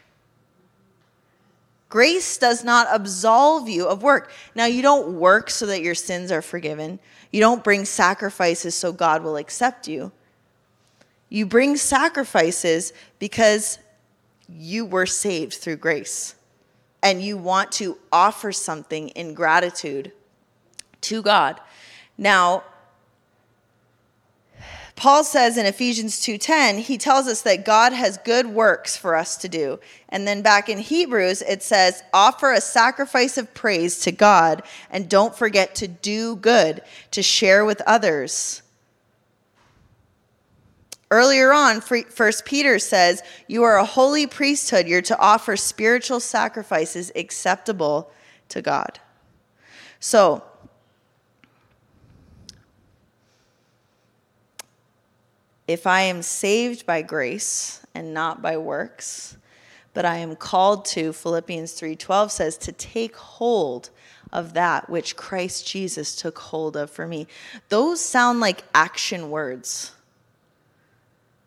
Grace 1.95 2.37
does 2.37 2.61
not 2.61 2.87
absolve 2.91 3.69
you 3.69 3.87
of 3.87 4.03
work. 4.03 4.29
Now, 4.53 4.65
you 4.65 4.81
don't 4.81 5.17
work 5.17 5.49
so 5.49 5.65
that 5.67 5.81
your 5.81 5.95
sins 5.95 6.29
are 6.29 6.41
forgiven. 6.41 6.99
You 7.31 7.39
don't 7.39 7.63
bring 7.63 7.85
sacrifices 7.85 8.75
so 8.75 8.91
God 8.91 9.23
will 9.23 9.37
accept 9.37 9.87
you. 9.87 10.11
You 11.29 11.45
bring 11.45 11.77
sacrifices 11.77 12.91
because 13.17 13.79
you 14.49 14.83
were 14.85 15.05
saved 15.05 15.53
through 15.53 15.77
grace 15.77 16.35
and 17.01 17.21
you 17.21 17.37
want 17.37 17.71
to 17.71 17.97
offer 18.11 18.51
something 18.51 19.07
in 19.11 19.33
gratitude 19.33 20.11
to 20.99 21.21
God. 21.21 21.61
Now, 22.17 22.65
Paul 24.95 25.25
says 25.25 25.57
in 25.57 25.65
Ephesians 25.65 26.21
2:10, 26.21 26.77
he 26.77 26.97
tells 26.97 27.27
us 27.27 27.41
that 27.41 27.65
God 27.65 27.91
has 27.91 28.17
good 28.23 28.47
works 28.47 28.95
for 28.95 29.15
us 29.15 29.35
to 29.37 29.49
do. 29.49 29.79
And 30.07 30.25
then 30.25 30.41
back 30.41 30.69
in 30.69 30.77
Hebrews 30.77 31.41
it 31.41 31.61
says, 31.61 32.01
"Offer 32.13 32.53
a 32.53 32.61
sacrifice 32.61 33.37
of 33.37 33.53
praise 33.53 33.99
to 33.99 34.11
God 34.13 34.63
and 34.89 35.09
don't 35.09 35.37
forget 35.37 35.75
to 35.75 35.87
do 35.87 36.37
good, 36.37 36.81
to 37.11 37.21
share 37.21 37.65
with 37.65 37.81
others." 37.81 38.61
Earlier 41.11 41.51
on, 41.51 41.81
1 41.81 42.45
Peter 42.45 42.79
says, 42.79 43.21
"You 43.47 43.63
are 43.63 43.77
a 43.77 43.85
holy 43.85 44.25
priesthood, 44.25 44.87
you're 44.87 45.01
to 45.03 45.17
offer 45.19 45.57
spiritual 45.57 46.19
sacrifices 46.19 47.11
acceptable 47.15 48.11
to 48.49 48.61
God." 48.61 48.99
So, 49.99 50.41
If 55.67 55.87
I 55.87 56.01
am 56.01 56.21
saved 56.21 56.85
by 56.85 57.01
grace 57.01 57.81
and 57.93 58.13
not 58.13 58.41
by 58.41 58.57
works, 58.57 59.37
but 59.93 60.05
I 60.05 60.17
am 60.17 60.35
called 60.35 60.85
to, 60.85 61.13
Philippians 61.13 61.73
3:12 61.79 62.31
says, 62.31 62.57
to 62.59 62.71
take 62.71 63.15
hold 63.15 63.89
of 64.31 64.53
that 64.53 64.89
which 64.89 65.15
Christ 65.15 65.67
Jesus 65.67 66.15
took 66.15 66.37
hold 66.37 66.75
of 66.75 66.91
for 66.91 67.07
me. 67.07 67.27
Those 67.69 68.01
sound 68.01 68.39
like 68.39 68.63
action 68.73 69.29
words. 69.29 69.93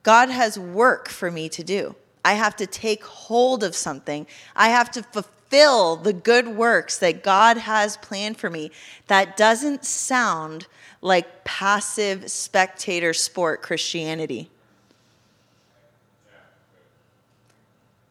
God 0.02 0.30
has 0.30 0.58
work 0.58 1.08
for 1.08 1.30
me 1.30 1.48
to 1.50 1.62
do. 1.62 1.94
I 2.24 2.32
have 2.32 2.56
to 2.56 2.66
take 2.66 3.04
hold 3.04 3.62
of 3.62 3.76
something. 3.76 4.26
I 4.56 4.70
have 4.70 4.90
to 4.92 5.02
fulfill 5.02 5.37
the 5.50 6.12
good 6.12 6.48
works 6.48 6.98
that 6.98 7.22
God 7.22 7.56
has 7.56 7.96
planned 7.96 8.36
for 8.36 8.50
me. 8.50 8.70
That 9.06 9.36
doesn't 9.36 9.84
sound 9.84 10.66
like 11.00 11.44
passive 11.44 12.30
spectator 12.30 13.12
sport 13.12 13.62
Christianity. 13.62 14.50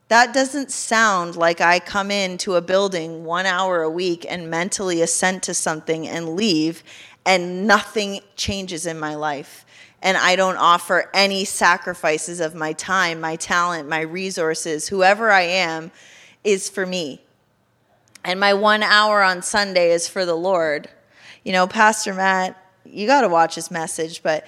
That 0.10 0.34
doesn't 0.34 0.72
sound 0.72 1.36
like 1.36 1.60
I 1.60 1.80
come 1.80 2.12
into 2.12 2.56
a 2.56 2.62
building 2.62 3.26
one 3.26 3.46
hour 3.46 3.82
a 3.82 3.90
week 3.90 4.26
and 4.30 4.50
mentally 4.50 5.02
assent 5.02 5.44
to 5.44 5.54
something 5.54 6.08
and 6.08 6.36
leave 6.36 6.82
and 7.26 7.68
nothing 7.68 8.22
changes 8.38 8.86
in 8.86 8.98
my 8.98 9.16
life. 9.16 9.66
And 10.02 10.16
I 10.16 10.38
don't 10.38 10.56
offer 10.56 11.10
any 11.14 11.44
sacrifices 11.44 12.40
of 12.40 12.56
my 12.56 12.72
time, 12.72 13.20
my 13.20 13.36
talent, 13.36 13.90
my 13.90 14.00
resources, 14.00 14.88
whoever 14.88 15.30
I 15.30 15.42
am 15.42 15.92
is 16.46 16.70
for 16.70 16.86
me. 16.86 17.22
And 18.24 18.40
my 18.40 18.54
one 18.54 18.84
hour 18.84 19.24
on 19.24 19.42
Sunday 19.42 19.92
is 19.92 20.08
for 20.08 20.26
the 20.26 20.36
Lord. 20.36 20.90
You 21.44 21.54
know, 21.54 21.68
Pastor 21.68 22.14
Matt, 22.14 22.58
you 22.84 23.08
got 23.08 23.22
to 23.22 23.30
watch 23.30 23.56
his 23.56 23.72
message, 23.72 24.22
but 24.24 24.46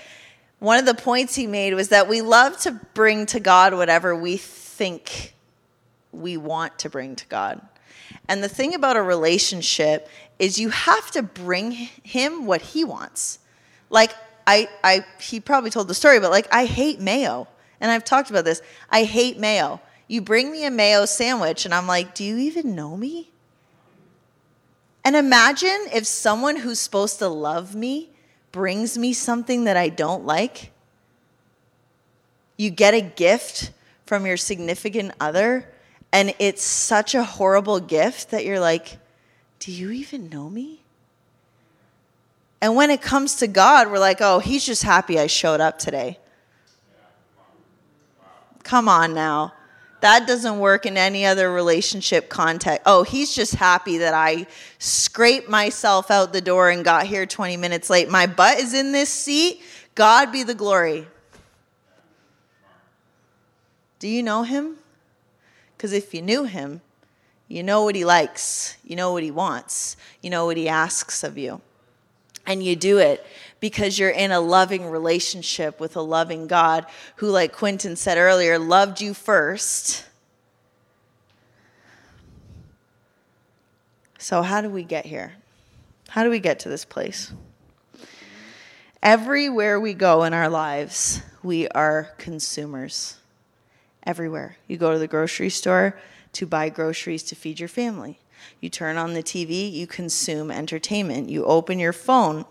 one 0.59 0.77
of 0.77 0.85
the 0.85 0.93
points 0.93 1.35
he 1.35 1.47
made 1.47 1.73
was 1.73 1.89
that 1.89 2.09
we 2.09 2.21
love 2.21 2.57
to 2.61 2.71
bring 2.93 3.25
to 3.27 3.39
God 3.39 3.73
whatever 3.73 4.15
we 4.15 4.37
think 4.37 5.33
we 6.11 6.35
want 6.37 6.79
to 6.79 6.89
bring 6.89 7.15
to 7.15 7.25
God. 7.27 7.61
And 8.27 8.43
the 8.43 8.49
thing 8.49 8.73
about 8.73 8.97
a 8.97 9.01
relationship 9.01 10.09
is 10.37 10.59
you 10.59 10.69
have 10.69 11.11
to 11.11 11.23
bring 11.23 11.71
him 11.71 12.45
what 12.45 12.61
he 12.61 12.83
wants. 12.83 13.39
Like 13.89 14.13
I 14.45 14.67
I 14.83 15.05
he 15.19 15.39
probably 15.39 15.69
told 15.69 15.87
the 15.87 15.93
story, 15.93 16.19
but 16.19 16.31
like 16.31 16.47
I 16.51 16.65
hate 16.65 16.99
mayo. 16.99 17.47
And 17.81 17.91
I've 17.91 18.03
talked 18.03 18.29
about 18.29 18.45
this. 18.45 18.61
I 18.89 19.03
hate 19.03 19.39
mayo. 19.39 19.79
You 20.07 20.21
bring 20.21 20.51
me 20.51 20.65
a 20.65 20.71
mayo 20.71 21.05
sandwich 21.05 21.65
and 21.65 21.73
I'm 21.73 21.87
like, 21.87 22.13
"Do 22.13 22.23
you 22.23 22.37
even 22.37 22.75
know 22.75 22.97
me?" 22.97 23.31
And 25.03 25.15
imagine 25.15 25.87
if 25.93 26.05
someone 26.05 26.57
who's 26.57 26.79
supposed 26.79 27.19
to 27.19 27.27
love 27.27 27.75
me 27.75 28.09
brings 28.51 28.97
me 28.97 29.13
something 29.13 29.63
that 29.63 29.77
I 29.77 29.89
don't 29.89 30.25
like. 30.25 30.71
You 32.57 32.69
get 32.69 32.93
a 32.93 33.01
gift 33.01 33.71
from 34.05 34.25
your 34.25 34.37
significant 34.37 35.13
other 35.19 35.69
and 36.11 36.33
it's 36.39 36.63
such 36.63 37.13
a 37.13 37.23
horrible 37.23 37.79
gift 37.79 38.31
that 38.31 38.45
you're 38.45 38.59
like, 38.59 38.97
do 39.59 39.71
you 39.71 39.91
even 39.91 40.29
know 40.29 40.49
me? 40.49 40.81
And 42.61 42.75
when 42.75 42.89
it 42.89 43.01
comes 43.01 43.35
to 43.37 43.47
God, 43.47 43.89
we're 43.89 43.99
like, 43.99 44.17
oh, 44.19 44.39
he's 44.39 44.65
just 44.65 44.83
happy 44.83 45.19
I 45.19 45.27
showed 45.27 45.61
up 45.61 45.79
today. 45.79 46.17
Come 48.63 48.89
on 48.89 49.13
now. 49.13 49.53
That 50.01 50.27
doesn't 50.27 50.59
work 50.59 50.85
in 50.85 50.95
any 50.95 51.25
other 51.25 51.51
relationship 51.51 52.29
context. 52.29 52.83
Oh, 52.85 53.03
he's 53.03 53.33
just 53.33 53.55
happy 53.55 53.97
that 53.97 54.13
I 54.13 54.47
scraped 54.77 55.49
myself 55.49 56.09
out 56.09 56.31
the 56.31 56.41
door 56.41 56.69
and 56.69 56.85
got 56.85 57.05
here 57.05 57.25
20 57.25 57.57
minutes 57.57 57.89
late. 57.89 58.09
My 58.09 58.25
butt 58.25 58.59
is 58.59 58.73
in 58.73 58.91
this 58.91 59.09
seat. 59.09 59.61
God 59.95 60.31
be 60.31 60.43
the 60.43 60.53
glory. 60.53 61.07
Do 63.99 64.07
you 64.07 64.23
know 64.23 64.43
him? 64.43 64.77
Because 65.75 65.91
if 65.91 66.13
you 66.13 66.21
knew 66.21 66.45
him, 66.45 66.81
you 67.49 67.63
know 67.63 67.83
what 67.83 67.95
he 67.95 68.05
likes, 68.05 68.77
you 68.83 68.95
know 68.95 69.11
what 69.11 69.23
he 69.23 69.31
wants, 69.31 69.97
you 70.21 70.29
know 70.29 70.45
what 70.45 70.55
he 70.55 70.69
asks 70.69 71.23
of 71.23 71.37
you. 71.37 71.61
And 72.45 72.63
you 72.63 72.75
do 72.75 72.97
it 72.99 73.25
because 73.59 73.99
you're 73.99 74.09
in 74.09 74.31
a 74.31 74.39
loving 74.39 74.89
relationship 74.89 75.79
with 75.79 75.95
a 75.95 76.01
loving 76.01 76.47
God 76.47 76.85
who, 77.17 77.29
like 77.29 77.51
Quentin 77.51 77.95
said 77.95 78.17
earlier, 78.17 78.57
loved 78.57 79.01
you 79.01 79.13
first. 79.13 80.05
So, 84.17 84.41
how 84.41 84.61
do 84.61 84.69
we 84.69 84.83
get 84.83 85.05
here? 85.05 85.33
How 86.09 86.23
do 86.23 86.29
we 86.29 86.39
get 86.39 86.59
to 86.59 86.69
this 86.69 86.85
place? 86.85 87.31
Everywhere 89.01 89.79
we 89.79 89.93
go 89.93 90.23
in 90.23 90.33
our 90.33 90.49
lives, 90.49 91.21
we 91.41 91.67
are 91.69 92.09
consumers 92.17 93.17
everywhere. 94.03 94.57
You 94.67 94.77
go 94.77 94.91
to 94.91 94.99
the 94.99 95.07
grocery 95.07 95.49
store 95.49 95.97
to 96.33 96.45
buy 96.45 96.69
groceries 96.69 97.23
to 97.23 97.35
feed 97.35 97.59
your 97.59 97.69
family. 97.69 98.19
You 98.59 98.69
turn 98.69 98.97
on 98.97 99.13
the 99.13 99.23
TV, 99.23 99.71
you 99.71 99.87
consume 99.87 100.51
entertainment. 100.51 101.29
You 101.29 101.45
open 101.45 101.79
your 101.79 101.93
phone 101.93 102.45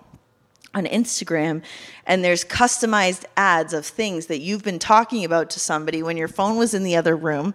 on 0.75 0.85
Instagram 0.85 1.63
and 2.07 2.25
there's 2.25 2.45
customized 2.45 3.25
ads 3.37 3.73
of 3.73 3.87
things 3.87 4.27
that 4.27 4.39
you've 4.41 4.63
been 4.63 4.79
talking 4.79 5.25
about 5.25 5.51
to 5.51 5.61
somebody 5.61 6.03
when 6.03 6.17
your 6.17 6.29
phone 6.29 6.57
was 6.57 6.75
in 6.75 6.83
the 6.83 6.97
other 6.97 7.17
room 7.17 7.55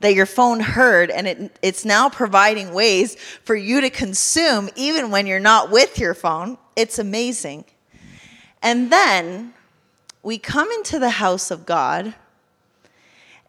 that 0.00 0.14
your 0.14 0.26
phone 0.26 0.60
heard 0.60 1.10
and 1.10 1.28
it, 1.28 1.58
it's 1.62 1.84
now 1.84 2.08
providing 2.08 2.72
ways 2.72 3.16
for 3.44 3.54
you 3.54 3.80
to 3.80 3.90
consume 3.90 4.68
even 4.74 5.10
when 5.10 5.26
you're 5.26 5.38
not 5.38 5.70
with 5.70 5.98
your 5.98 6.14
phone. 6.14 6.58
It's 6.74 6.98
amazing. 6.98 7.64
And 8.62 8.90
then 8.90 9.54
we 10.22 10.38
come 10.38 10.70
into 10.72 10.98
the 10.98 11.10
house 11.10 11.50
of 11.50 11.66
God 11.66 12.14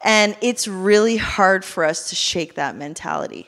and 0.03 0.35
it's 0.41 0.67
really 0.67 1.17
hard 1.17 1.63
for 1.63 1.85
us 1.85 2.09
to 2.09 2.15
shake 2.15 2.55
that 2.55 2.75
mentality. 2.75 3.47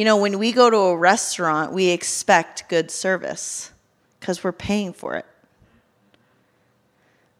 You 0.00 0.06
know, 0.06 0.16
when 0.16 0.38
we 0.38 0.52
go 0.52 0.70
to 0.70 0.76
a 0.78 0.96
restaurant, 0.96 1.74
we 1.74 1.90
expect 1.90 2.70
good 2.70 2.90
service 2.90 3.70
because 4.18 4.42
we're 4.42 4.50
paying 4.50 4.94
for 4.94 5.16
it. 5.16 5.26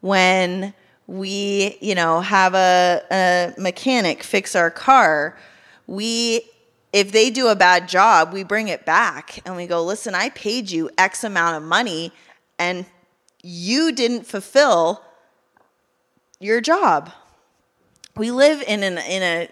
When 0.01 0.75
we, 1.07 1.79
you 1.81 1.95
know, 1.95 2.21
have 2.21 2.53
a, 2.53 3.01
a 3.09 3.59
mechanic 3.59 4.21
fix 4.21 4.55
our 4.55 4.69
car, 4.69 5.39
we 5.87 6.43
if 6.93 7.11
they 7.11 7.31
do 7.31 7.47
a 7.47 7.55
bad 7.55 7.89
job, 7.89 8.31
we 8.31 8.43
bring 8.43 8.67
it 8.67 8.85
back 8.85 9.39
and 9.43 9.55
we 9.55 9.65
go, 9.65 9.83
listen, 9.83 10.13
I 10.13 10.29
paid 10.29 10.69
you 10.69 10.91
X 10.99 11.23
amount 11.23 11.57
of 11.57 11.63
money 11.63 12.11
and 12.59 12.85
you 13.41 13.91
didn't 13.91 14.27
fulfill 14.27 15.01
your 16.39 16.61
job. 16.61 17.11
We 18.15 18.29
live 18.29 18.61
in 18.61 18.83
an 18.83 18.99
in 18.99 19.23
a 19.23 19.49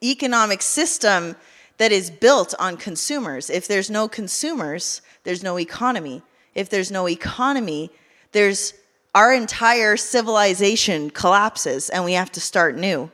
economic 0.00 0.62
system 0.62 1.34
that 1.78 1.92
is 1.92 2.10
built 2.10 2.54
on 2.58 2.76
consumers. 2.76 3.50
If 3.50 3.68
there's 3.68 3.90
no 3.90 4.08
consumers, 4.08 5.02
there's 5.24 5.42
no 5.42 5.58
economy. 5.58 6.22
If 6.54 6.70
there's 6.70 6.90
no 6.90 7.08
economy, 7.08 7.90
there's 8.32 8.74
our 9.14 9.32
entire 9.32 9.96
civilization 9.96 11.10
collapses 11.10 11.90
and 11.90 12.04
we 12.04 12.14
have 12.14 12.32
to 12.32 12.40
start 12.40 12.76
new. 12.76 13.10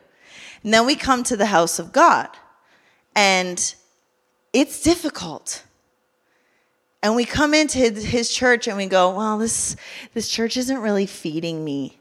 And 0.62 0.72
then 0.72 0.86
we 0.86 0.94
come 0.94 1.22
to 1.24 1.36
the 1.36 1.46
house 1.46 1.78
of 1.78 1.92
God. 1.92 2.28
And 3.14 3.74
it's 4.52 4.82
difficult. 4.82 5.64
And 7.02 7.16
we 7.16 7.24
come 7.24 7.52
into 7.52 7.78
his 7.78 8.32
church 8.32 8.68
and 8.68 8.76
we 8.76 8.86
go, 8.86 9.16
well, 9.16 9.38
this, 9.38 9.76
this 10.14 10.28
church 10.28 10.56
isn't 10.56 10.78
really 10.78 11.06
feeding 11.06 11.64
me 11.64 11.98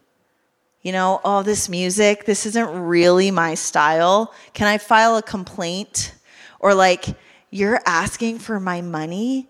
you 0.81 0.91
know, 0.91 1.21
oh, 1.23 1.43
this 1.43 1.69
music, 1.69 2.25
this 2.25 2.45
isn't 2.47 2.67
really 2.67 3.29
my 3.29 3.53
style. 3.53 4.33
Can 4.53 4.67
I 4.67 4.77
file 4.79 5.15
a 5.15 5.21
complaint? 5.21 6.13
Or 6.61 6.75
like, 6.75 7.05
you're 7.49 7.81
asking 7.85 8.39
for 8.39 8.59
my 8.59 8.81
money? 8.81 9.49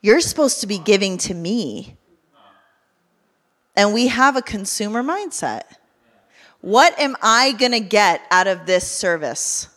You're 0.00 0.20
supposed 0.20 0.62
to 0.62 0.66
be 0.66 0.78
giving 0.78 1.18
to 1.18 1.34
me. 1.34 1.96
And 3.76 3.94
we 3.94 4.08
have 4.08 4.34
a 4.34 4.42
consumer 4.42 5.02
mindset. 5.02 5.62
What 6.62 6.98
am 6.98 7.14
I 7.22 7.52
going 7.52 7.72
to 7.72 7.80
get 7.80 8.22
out 8.30 8.46
of 8.46 8.66
this 8.66 8.90
service? 8.90 9.68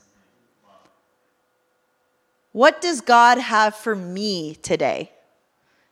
What 2.54 2.80
does 2.82 3.02
God 3.02 3.38
have 3.38 3.76
for 3.76 3.94
me 3.94 4.56
today? 4.56 5.12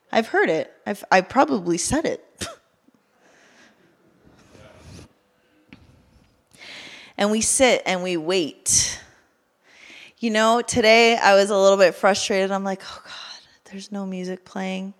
I've 0.09 0.27
heard 0.27 0.49
it. 0.49 0.73
I've, 0.87 1.03
I 1.11 1.19
probably 1.19 1.77
said 1.77 2.05
it. 2.05 2.23
and 7.17 7.29
we 7.29 7.41
sit 7.41 7.81
and 7.85 8.01
we 8.03 8.15
wait. 8.15 9.01
You 10.23 10.29
know, 10.29 10.61
today 10.61 11.17
I 11.17 11.35
was 11.35 11.49
a 11.49 11.57
little 11.57 11.77
bit 11.77 11.95
frustrated. 11.95 12.49
I'm 12.49 12.63
like, 12.63 12.81
oh 12.81 13.01
God, 13.03 13.41
there's 13.65 13.91
no 13.91 14.05
music 14.05 14.45
playing. 14.45 14.93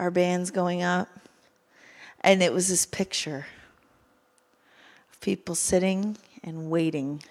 Our 0.00 0.10
band's 0.10 0.50
going 0.50 0.82
up. 0.82 1.08
And 2.22 2.42
it 2.42 2.52
was 2.52 2.66
this 2.66 2.84
picture 2.84 3.46
of 5.12 5.20
people 5.20 5.54
sitting 5.54 6.16
and 6.42 6.70
waiting 6.70 7.22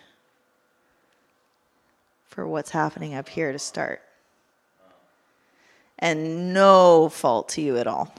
for 2.29 2.47
what's 2.47 2.69
happening 2.69 3.13
up 3.13 3.27
here 3.27 3.51
to 3.51 3.59
start. 3.59 4.01
And 5.99 6.53
no 6.53 7.09
fault 7.09 7.49
to 7.49 7.61
you 7.61 7.75
at 7.75 7.87
all. 7.87 8.15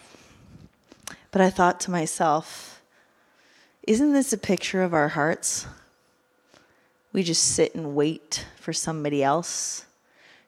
But 1.30 1.40
I 1.40 1.48
thought 1.48 1.80
to 1.80 1.90
myself, 1.90 2.82
isn't 3.84 4.12
this 4.12 4.34
a 4.34 4.38
picture 4.38 4.82
of 4.82 4.92
our 4.92 5.08
hearts? 5.08 5.66
We 7.12 7.22
just 7.22 7.42
sit 7.42 7.74
and 7.74 7.94
wait 7.94 8.46
for 8.56 8.72
somebody 8.72 9.22
else 9.22 9.84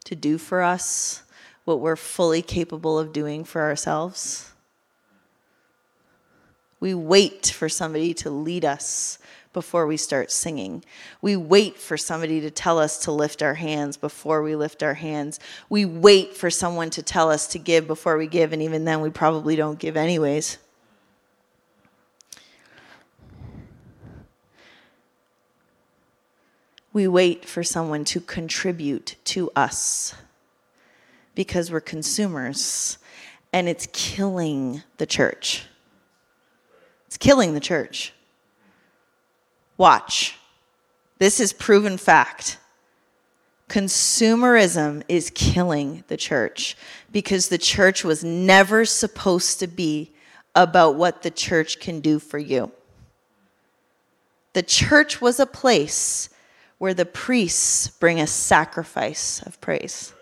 to 0.04 0.14
do 0.14 0.38
for 0.38 0.62
us 0.62 1.22
what 1.64 1.80
we're 1.80 1.96
fully 1.96 2.42
capable 2.42 2.98
of 2.98 3.12
doing 3.12 3.44
for 3.44 3.62
ourselves. 3.62 4.52
We 6.80 6.94
wait 6.94 7.46
for 7.46 7.68
somebody 7.68 8.12
to 8.14 8.30
lead 8.30 8.64
us 8.64 9.18
before 9.54 9.86
we 9.86 9.96
start 9.96 10.30
singing. 10.30 10.84
We 11.22 11.36
wait 11.36 11.78
for 11.78 11.96
somebody 11.96 12.40
to 12.42 12.50
tell 12.50 12.78
us 12.78 12.98
to 13.04 13.12
lift 13.12 13.42
our 13.42 13.54
hands 13.54 13.96
before 13.96 14.42
we 14.42 14.56
lift 14.56 14.82
our 14.82 14.94
hands. 14.94 15.40
We 15.70 15.86
wait 15.86 16.36
for 16.36 16.50
someone 16.50 16.90
to 16.90 17.02
tell 17.02 17.30
us 17.30 17.46
to 17.48 17.58
give 17.58 17.86
before 17.86 18.18
we 18.18 18.26
give, 18.26 18.52
and 18.52 18.60
even 18.60 18.84
then, 18.84 19.00
we 19.00 19.10
probably 19.10 19.56
don't 19.56 19.78
give 19.78 19.96
anyways. 19.96 20.58
We 26.94 27.08
wait 27.08 27.44
for 27.44 27.64
someone 27.64 28.04
to 28.06 28.20
contribute 28.20 29.16
to 29.24 29.50
us 29.56 30.14
because 31.34 31.70
we're 31.70 31.80
consumers 31.80 32.98
and 33.52 33.68
it's 33.68 33.88
killing 33.92 34.84
the 34.98 35.04
church. 35.04 35.66
It's 37.08 37.16
killing 37.16 37.52
the 37.52 37.60
church. 37.60 38.12
Watch. 39.76 40.38
This 41.18 41.40
is 41.40 41.52
proven 41.52 41.98
fact. 41.98 42.58
Consumerism 43.68 45.02
is 45.08 45.32
killing 45.34 46.04
the 46.06 46.16
church 46.16 46.76
because 47.10 47.48
the 47.48 47.58
church 47.58 48.04
was 48.04 48.22
never 48.22 48.84
supposed 48.84 49.58
to 49.58 49.66
be 49.66 50.12
about 50.54 50.94
what 50.94 51.22
the 51.22 51.30
church 51.32 51.80
can 51.80 51.98
do 51.98 52.20
for 52.20 52.38
you. 52.38 52.70
The 54.52 54.62
church 54.62 55.20
was 55.20 55.40
a 55.40 55.46
place 55.46 56.28
where 56.84 56.92
the 56.92 57.06
priests 57.06 57.88
bring 57.88 58.20
a 58.20 58.26
sacrifice 58.26 59.40
of 59.46 59.58
praise. 59.62 60.12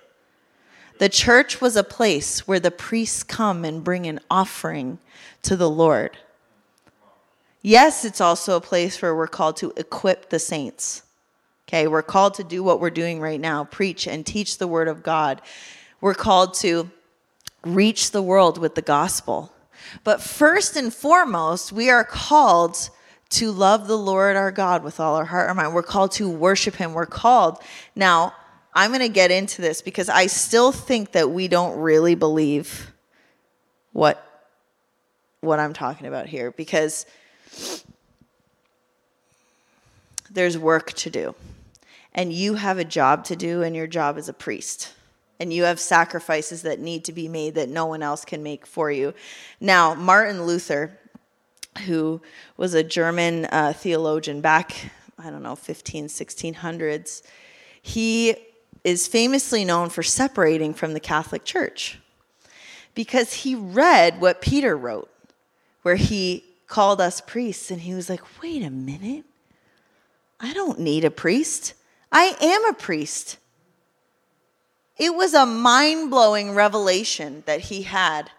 The 1.00 1.08
church 1.08 1.60
was 1.60 1.74
a 1.74 1.82
place 1.82 2.46
where 2.46 2.60
the 2.60 2.70
priests 2.70 3.24
come 3.24 3.64
and 3.64 3.82
bring 3.82 4.06
an 4.06 4.20
offering 4.30 5.00
to 5.42 5.56
the 5.56 5.68
Lord. 5.68 6.18
Yes, 7.62 8.04
it's 8.04 8.20
also 8.20 8.54
a 8.56 8.60
place 8.60 9.02
where 9.02 9.12
we're 9.12 9.26
called 9.26 9.56
to 9.56 9.72
equip 9.76 10.30
the 10.30 10.38
saints. 10.38 11.02
Okay, 11.66 11.88
we're 11.88 12.00
called 12.00 12.34
to 12.34 12.44
do 12.44 12.62
what 12.62 12.78
we're 12.78 12.90
doing 12.90 13.18
right 13.18 13.40
now 13.40 13.64
preach 13.64 14.06
and 14.06 14.24
teach 14.24 14.58
the 14.58 14.68
word 14.68 14.86
of 14.86 15.02
God. 15.02 15.42
We're 16.00 16.14
called 16.14 16.54
to 16.60 16.88
reach 17.64 18.12
the 18.12 18.22
world 18.22 18.58
with 18.58 18.76
the 18.76 18.82
gospel. 18.82 19.52
But 20.04 20.22
first 20.22 20.76
and 20.76 20.94
foremost, 20.94 21.72
we 21.72 21.90
are 21.90 22.04
called 22.04 22.88
to 23.32 23.50
love 23.50 23.88
the 23.88 23.98
Lord 23.98 24.36
our 24.36 24.52
God 24.52 24.84
with 24.84 25.00
all 25.00 25.16
our 25.16 25.24
heart 25.24 25.48
and 25.48 25.56
mind. 25.56 25.74
We're 25.74 25.82
called 25.82 26.12
to 26.12 26.28
worship 26.28 26.76
him. 26.76 26.92
We're 26.92 27.06
called. 27.06 27.58
Now, 27.94 28.34
I'm 28.74 28.90
going 28.90 29.00
to 29.00 29.08
get 29.08 29.30
into 29.30 29.60
this 29.60 29.82
because 29.82 30.08
I 30.08 30.26
still 30.26 30.72
think 30.72 31.12
that 31.12 31.30
we 31.30 31.48
don't 31.48 31.78
really 31.78 32.14
believe 32.14 32.92
what 33.92 34.28
what 35.40 35.58
I'm 35.58 35.72
talking 35.72 36.06
about 36.06 36.26
here 36.26 36.52
because 36.52 37.04
there's 40.30 40.56
work 40.56 40.92
to 40.94 41.10
do. 41.10 41.34
And 42.14 42.32
you 42.32 42.54
have 42.54 42.78
a 42.78 42.84
job 42.84 43.24
to 43.24 43.36
do, 43.36 43.62
and 43.62 43.74
your 43.74 43.86
job 43.86 44.18
is 44.18 44.28
a 44.28 44.32
priest. 44.32 44.92
And 45.40 45.52
you 45.52 45.64
have 45.64 45.80
sacrifices 45.80 46.62
that 46.62 46.78
need 46.78 47.04
to 47.06 47.12
be 47.12 47.26
made 47.26 47.54
that 47.54 47.68
no 47.68 47.86
one 47.86 48.02
else 48.02 48.24
can 48.24 48.42
make 48.42 48.66
for 48.66 48.90
you. 48.90 49.14
Now, 49.60 49.94
Martin 49.94 50.44
Luther, 50.44 50.98
who 51.86 52.20
was 52.56 52.74
a 52.74 52.82
German 52.82 53.46
uh, 53.46 53.72
theologian 53.74 54.40
back, 54.40 54.74
I 55.18 55.30
don't 55.30 55.42
know, 55.42 55.56
15, 55.56 56.06
1600s, 56.06 57.22
he 57.80 58.34
is 58.84 59.06
famously 59.06 59.64
known 59.64 59.88
for 59.88 60.02
separating 60.02 60.74
from 60.74 60.94
the 60.94 61.00
Catholic 61.00 61.44
Church 61.44 61.98
because 62.94 63.32
he 63.32 63.54
read 63.54 64.20
what 64.20 64.40
Peter 64.40 64.76
wrote, 64.76 65.10
where 65.82 65.96
he 65.96 66.44
called 66.66 67.00
us 67.00 67.20
priests, 67.20 67.70
and 67.70 67.80
he 67.80 67.94
was 67.94 68.08
like, 68.08 68.42
wait 68.42 68.62
a 68.62 68.70
minute. 68.70 69.24
I 70.40 70.52
don't 70.52 70.80
need 70.80 71.04
a 71.04 71.10
priest. 71.10 71.74
I 72.10 72.36
am 72.40 72.64
a 72.66 72.74
priest. 72.74 73.38
It 74.98 75.14
was 75.14 75.34
a 75.34 75.46
mind 75.46 76.10
blowing 76.10 76.54
revelation 76.54 77.42
that 77.46 77.60
he 77.60 77.82
had 77.82 78.30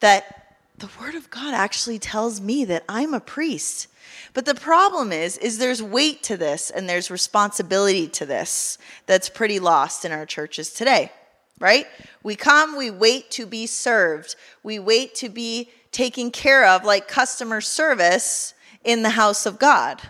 that 0.00 0.37
the 0.78 0.88
word 1.00 1.14
of 1.14 1.28
God 1.30 1.54
actually 1.54 1.98
tells 1.98 2.40
me 2.40 2.64
that 2.66 2.84
I'm 2.88 3.12
a 3.12 3.20
priest. 3.20 3.88
But 4.32 4.44
the 4.44 4.54
problem 4.54 5.12
is 5.12 5.36
is 5.38 5.58
there's 5.58 5.82
weight 5.82 6.22
to 6.24 6.36
this 6.36 6.70
and 6.70 6.88
there's 6.88 7.10
responsibility 7.10 8.06
to 8.08 8.26
this 8.26 8.78
that's 9.06 9.28
pretty 9.28 9.58
lost 9.58 10.04
in 10.04 10.12
our 10.12 10.26
churches 10.26 10.72
today, 10.72 11.10
right? 11.58 11.86
We 12.22 12.36
come, 12.36 12.76
we 12.76 12.90
wait 12.90 13.30
to 13.32 13.46
be 13.46 13.66
served. 13.66 14.36
We 14.62 14.78
wait 14.78 15.14
to 15.16 15.28
be 15.28 15.70
taken 15.90 16.30
care 16.30 16.66
of 16.66 16.84
like 16.84 17.08
customer 17.08 17.60
service 17.60 18.54
in 18.84 19.02
the 19.02 19.10
house 19.10 19.46
of 19.46 19.58
God. 19.58 20.00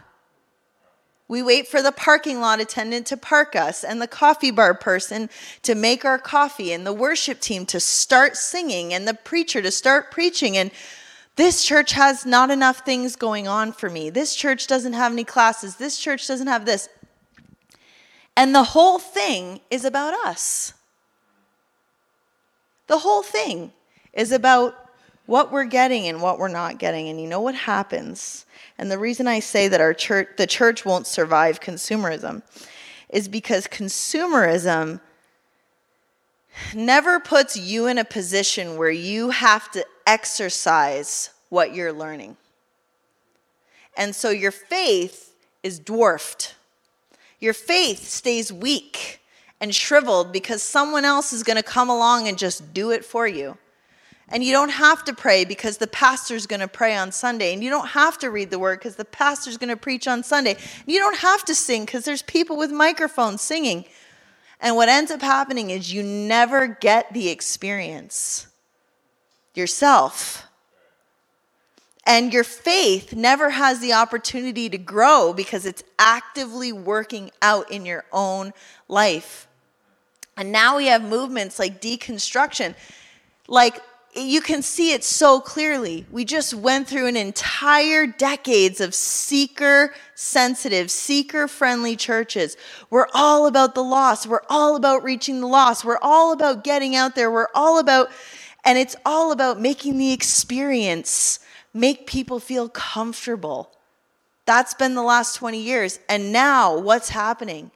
We 1.28 1.42
wait 1.42 1.68
for 1.68 1.82
the 1.82 1.92
parking 1.92 2.40
lot 2.40 2.58
attendant 2.58 3.06
to 3.08 3.16
park 3.18 3.54
us 3.54 3.84
and 3.84 4.00
the 4.00 4.06
coffee 4.06 4.50
bar 4.50 4.72
person 4.72 5.28
to 5.62 5.74
make 5.74 6.06
our 6.06 6.18
coffee 6.18 6.72
and 6.72 6.86
the 6.86 6.92
worship 6.92 7.38
team 7.38 7.66
to 7.66 7.78
start 7.78 8.34
singing 8.34 8.94
and 8.94 9.06
the 9.06 9.12
preacher 9.12 9.60
to 9.60 9.70
start 9.70 10.10
preaching. 10.10 10.56
And 10.56 10.70
this 11.36 11.62
church 11.62 11.92
has 11.92 12.24
not 12.24 12.50
enough 12.50 12.78
things 12.78 13.14
going 13.14 13.46
on 13.46 13.72
for 13.72 13.90
me. 13.90 14.08
This 14.08 14.34
church 14.34 14.66
doesn't 14.66 14.94
have 14.94 15.12
any 15.12 15.24
classes. 15.24 15.76
This 15.76 15.98
church 15.98 16.26
doesn't 16.26 16.46
have 16.46 16.64
this. 16.64 16.88
And 18.34 18.54
the 18.54 18.64
whole 18.64 18.98
thing 18.98 19.60
is 19.70 19.84
about 19.84 20.14
us. 20.26 20.72
The 22.86 22.98
whole 22.98 23.22
thing 23.22 23.72
is 24.14 24.32
about 24.32 24.74
what 25.26 25.52
we're 25.52 25.64
getting 25.64 26.08
and 26.08 26.22
what 26.22 26.38
we're 26.38 26.48
not 26.48 26.78
getting. 26.78 27.10
And 27.10 27.20
you 27.20 27.28
know 27.28 27.40
what 27.42 27.54
happens? 27.54 28.46
And 28.78 28.90
the 28.90 28.98
reason 28.98 29.26
I 29.26 29.40
say 29.40 29.68
that 29.68 29.80
our 29.80 29.92
church, 29.92 30.28
the 30.36 30.46
church 30.46 30.84
won't 30.84 31.06
survive 31.06 31.60
consumerism 31.60 32.42
is 33.08 33.26
because 33.28 33.66
consumerism 33.66 35.00
never 36.74 37.18
puts 37.18 37.56
you 37.56 37.86
in 37.86 37.98
a 37.98 38.04
position 38.04 38.76
where 38.76 38.90
you 38.90 39.30
have 39.30 39.70
to 39.72 39.84
exercise 40.06 41.30
what 41.48 41.74
you're 41.74 41.92
learning. 41.92 42.36
And 43.96 44.14
so 44.14 44.30
your 44.30 44.52
faith 44.52 45.34
is 45.62 45.78
dwarfed. 45.78 46.54
Your 47.40 47.54
faith 47.54 48.08
stays 48.08 48.52
weak 48.52 49.20
and 49.60 49.74
shriveled 49.74 50.32
because 50.32 50.62
someone 50.62 51.04
else 51.04 51.32
is 51.32 51.42
going 51.42 51.56
to 51.56 51.62
come 51.62 51.90
along 51.90 52.28
and 52.28 52.38
just 52.38 52.72
do 52.72 52.90
it 52.90 53.04
for 53.04 53.26
you. 53.26 53.58
And 54.30 54.44
you 54.44 54.52
don't 54.52 54.70
have 54.70 55.04
to 55.04 55.14
pray 55.14 55.44
because 55.44 55.78
the 55.78 55.86
pastor's 55.86 56.46
going 56.46 56.60
to 56.60 56.68
pray 56.68 56.94
on 56.94 57.12
Sunday. 57.12 57.54
And 57.54 57.64
you 57.64 57.70
don't 57.70 57.88
have 57.88 58.18
to 58.18 58.30
read 58.30 58.50
the 58.50 58.58
word 58.58 58.78
because 58.78 58.96
the 58.96 59.04
pastor's 59.04 59.56
going 59.56 59.70
to 59.70 59.76
preach 59.76 60.06
on 60.06 60.22
Sunday. 60.22 60.52
And 60.52 60.92
You 60.92 60.98
don't 60.98 61.18
have 61.18 61.44
to 61.46 61.54
sing 61.54 61.86
because 61.86 62.04
there's 62.04 62.22
people 62.22 62.56
with 62.56 62.70
microphones 62.70 63.40
singing. 63.40 63.86
And 64.60 64.76
what 64.76 64.88
ends 64.88 65.10
up 65.10 65.22
happening 65.22 65.70
is 65.70 65.92
you 65.92 66.02
never 66.02 66.66
get 66.66 67.12
the 67.14 67.30
experience 67.30 68.48
yourself. 69.54 70.46
And 72.04 72.32
your 72.32 72.44
faith 72.44 73.14
never 73.14 73.50
has 73.50 73.80
the 73.80 73.92
opportunity 73.92 74.68
to 74.68 74.78
grow 74.78 75.32
because 75.32 75.64
it's 75.64 75.84
actively 75.98 76.72
working 76.72 77.30
out 77.40 77.70
in 77.70 77.86
your 77.86 78.04
own 78.12 78.52
life. 78.88 79.46
And 80.36 80.52
now 80.52 80.76
we 80.76 80.86
have 80.86 81.02
movements 81.02 81.58
like 81.58 81.80
deconstruction. 81.80 82.74
Like 83.46 83.80
you 84.14 84.40
can 84.40 84.62
see 84.62 84.92
it 84.92 85.04
so 85.04 85.40
clearly. 85.40 86.06
We 86.10 86.24
just 86.24 86.54
went 86.54 86.88
through 86.88 87.06
an 87.06 87.16
entire 87.16 88.06
decades 88.06 88.80
of 88.80 88.94
seeker 88.94 89.94
sensitive, 90.14 90.90
seeker 90.90 91.46
friendly 91.46 91.94
churches. 91.94 92.56
We're 92.90 93.08
all 93.14 93.46
about 93.46 93.74
the 93.74 93.84
lost. 93.84 94.26
We're 94.26 94.42
all 94.48 94.76
about 94.76 95.04
reaching 95.04 95.40
the 95.40 95.46
lost. 95.46 95.84
We're 95.84 95.98
all 96.00 96.32
about 96.32 96.64
getting 96.64 96.96
out 96.96 97.14
there. 97.14 97.30
We're 97.30 97.48
all 97.54 97.78
about, 97.78 98.08
and 98.64 98.78
it's 98.78 98.96
all 99.04 99.30
about 99.30 99.60
making 99.60 99.98
the 99.98 100.12
experience 100.12 101.40
make 101.74 102.06
people 102.06 102.40
feel 102.40 102.68
comfortable. 102.68 103.72
That's 104.46 104.74
been 104.74 104.94
the 104.94 105.02
last 105.02 105.36
20 105.36 105.60
years. 105.60 106.00
And 106.08 106.32
now 106.32 106.78
what's 106.78 107.10
happening? 107.10 107.70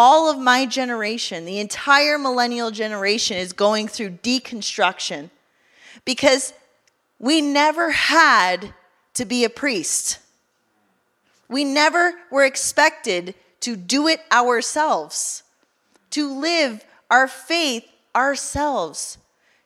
All 0.00 0.30
of 0.30 0.38
my 0.38 0.64
generation, 0.64 1.44
the 1.44 1.58
entire 1.58 2.18
millennial 2.18 2.70
generation, 2.70 3.36
is 3.36 3.52
going 3.52 3.88
through 3.88 4.10
deconstruction 4.10 5.28
because 6.04 6.52
we 7.18 7.40
never 7.40 7.90
had 7.90 8.72
to 9.14 9.24
be 9.24 9.42
a 9.42 9.50
priest. 9.50 10.20
We 11.48 11.64
never 11.64 12.12
were 12.30 12.44
expected 12.44 13.34
to 13.58 13.74
do 13.74 14.06
it 14.06 14.20
ourselves, 14.30 15.42
to 16.10 16.32
live 16.32 16.84
our 17.10 17.26
faith 17.26 17.84
ourselves, 18.14 19.18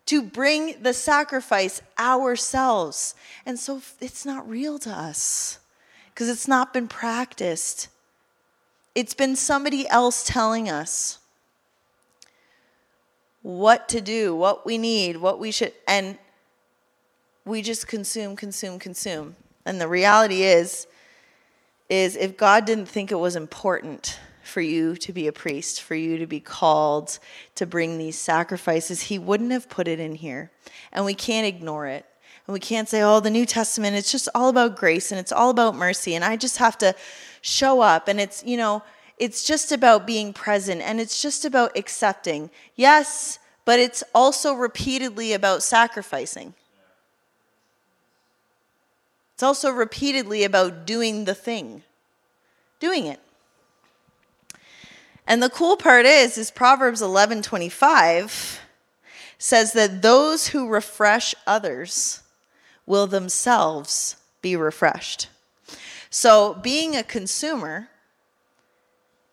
to 0.07 0.23
bring 0.23 0.83
the 0.83 0.95
sacrifice 0.95 1.83
ourselves. 1.99 3.14
And 3.45 3.59
so 3.59 3.83
it's 4.01 4.25
not 4.25 4.49
real 4.49 4.79
to 4.79 4.90
us 4.90 5.59
because 6.07 6.31
it's 6.31 6.49
not 6.49 6.73
been 6.73 6.88
practiced. 6.88 7.88
It's 8.94 9.14
been 9.14 9.37
somebody 9.37 9.88
else 9.88 10.24
telling 10.24 10.68
us 10.68 11.18
what 13.42 13.88
to 13.88 14.00
do, 14.00 14.35
what 14.35 14.66
we 14.66 14.78
need, 14.78 15.16
what 15.16 15.38
we 15.38 15.50
should, 15.50 15.72
and 15.88 16.18
we 17.44 17.62
just 17.62 17.88
consume, 17.88 18.37
consume, 18.37 18.78
consume. 18.78 19.35
And 19.64 19.81
the 19.81 19.88
reality 19.88 20.42
is, 20.42 20.87
is 21.88 22.16
if 22.16 22.37
God 22.37 22.64
didn't 22.64 22.87
think 22.87 23.11
it 23.11 23.16
was 23.16 23.37
important 23.37 24.18
for 24.42 24.61
you 24.61 24.96
to 24.96 25.12
be 25.12 25.26
a 25.26 25.33
priest, 25.33 25.83
for 25.83 25.94
you 25.94 26.18
to 26.18 26.26
be 26.26 26.40
called 26.40 27.18
to 27.55 27.66
bring 27.66 27.98
these 27.98 28.18
sacrifices, 28.18 29.02
He 29.02 29.18
wouldn't 29.18 29.52
have 29.52 29.68
put 29.68 29.88
it 29.88 30.00
in 30.00 30.14
here. 30.14 30.50
And 30.92 31.05
we 31.05 31.14
can't 31.14 31.46
ignore 31.46 31.87
it. 31.87 32.07
And 32.46 32.52
we 32.55 32.61
can't 32.61 32.88
say, 32.88 33.02
oh, 33.02 33.20
the 33.20 33.31
New 33.31 33.46
Testament, 33.46 33.96
it's 33.96 34.11
just 34.11 34.28
all 34.35 34.48
about 34.48 34.76
grace 34.76 35.12
and 35.12 35.20
it's 35.20 35.33
all 35.33 35.50
about 35.50 35.76
mercy. 35.76 36.14
And 36.14 36.24
I 36.24 36.37
just 36.37 36.59
have 36.59 36.76
to 36.78 36.94
show 37.42 37.83
up. 37.83 38.09
And 38.09 38.18
it's, 38.18 38.42
you 38.44 38.57
know, 38.57 38.83
it's 39.18 39.44
just 39.44 39.70
about 39.70 40.07
being 40.07 40.33
present 40.33 40.81
and 40.81 40.98
it's 40.98 41.20
just 41.20 41.44
about 41.44 41.76
accepting. 41.76 42.48
Yes, 42.74 43.38
but 43.66 43.78
it's 43.78 44.02
also 44.14 44.55
repeatedly 44.55 45.35
about 45.35 45.62
sacrificing. 45.62 46.55
It's 49.35 49.42
also 49.42 49.70
repeatedly 49.70 50.44
about 50.44 50.87
doing 50.87 51.24
the 51.24 51.35
thing, 51.35 51.83
doing 52.81 53.07
it. 53.07 53.20
And 55.26 55.42
the 55.42 55.50
cool 55.50 55.76
part 55.76 56.07
is, 56.07 56.37
is 56.37 56.50
Proverbs 56.50 57.00
11:25 57.00 58.59
says 59.38 59.72
that 59.72 60.02
those 60.02 60.48
who 60.48 60.68
refresh 60.68 61.35
others 61.46 62.22
will 62.87 63.07
themselves 63.07 64.16
be 64.40 64.55
refreshed. 64.57 65.28
So, 66.14 66.53
being 66.53 66.94
a 66.94 67.03
consumer 67.03 67.88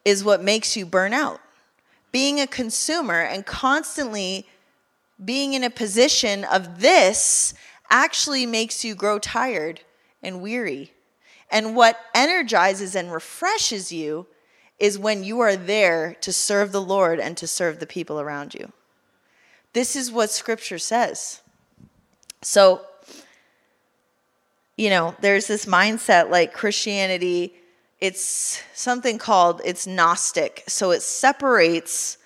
is 0.05 0.23
what 0.23 0.41
makes 0.41 0.77
you 0.77 0.85
burn 0.85 1.11
out. 1.11 1.41
Being 2.13 2.39
a 2.39 2.47
consumer 2.47 3.19
and 3.19 3.45
constantly 3.45 4.47
being 5.23 5.53
in 5.53 5.65
a 5.65 5.69
position 5.69 6.45
of 6.45 6.79
this 6.79 7.53
actually 7.89 8.45
makes 8.45 8.85
you 8.85 8.95
grow 8.95 9.19
tired 9.19 9.81
and 10.23 10.41
weary. 10.41 10.93
And 11.51 11.75
what 11.75 11.99
energizes 12.15 12.95
and 12.95 13.11
refreshes 13.11 13.91
you 13.91 14.27
is 14.79 14.97
when 14.97 15.25
you 15.25 15.41
are 15.41 15.57
there 15.57 16.15
to 16.21 16.31
serve 16.31 16.71
the 16.71 16.81
Lord 16.81 17.19
and 17.19 17.35
to 17.35 17.45
serve 17.45 17.81
the 17.81 17.87
people 17.87 18.21
around 18.21 18.53
you. 18.53 18.71
This 19.73 19.97
is 19.97 20.13
what 20.13 20.31
scripture 20.31 20.79
says. 20.79 21.41
So, 22.41 22.85
you 24.79 24.89
know, 24.89 25.13
there's 25.19 25.45
this 25.45 25.65
mindset 25.65 26.29
like 26.29 26.53
Christianity, 26.53 27.53
it's 27.99 28.63
something 28.73 29.17
called 29.17 29.61
it's 29.65 29.85
gnostic. 29.85 30.63
So 30.67 30.91
it 30.91 31.01
separates 31.01 32.17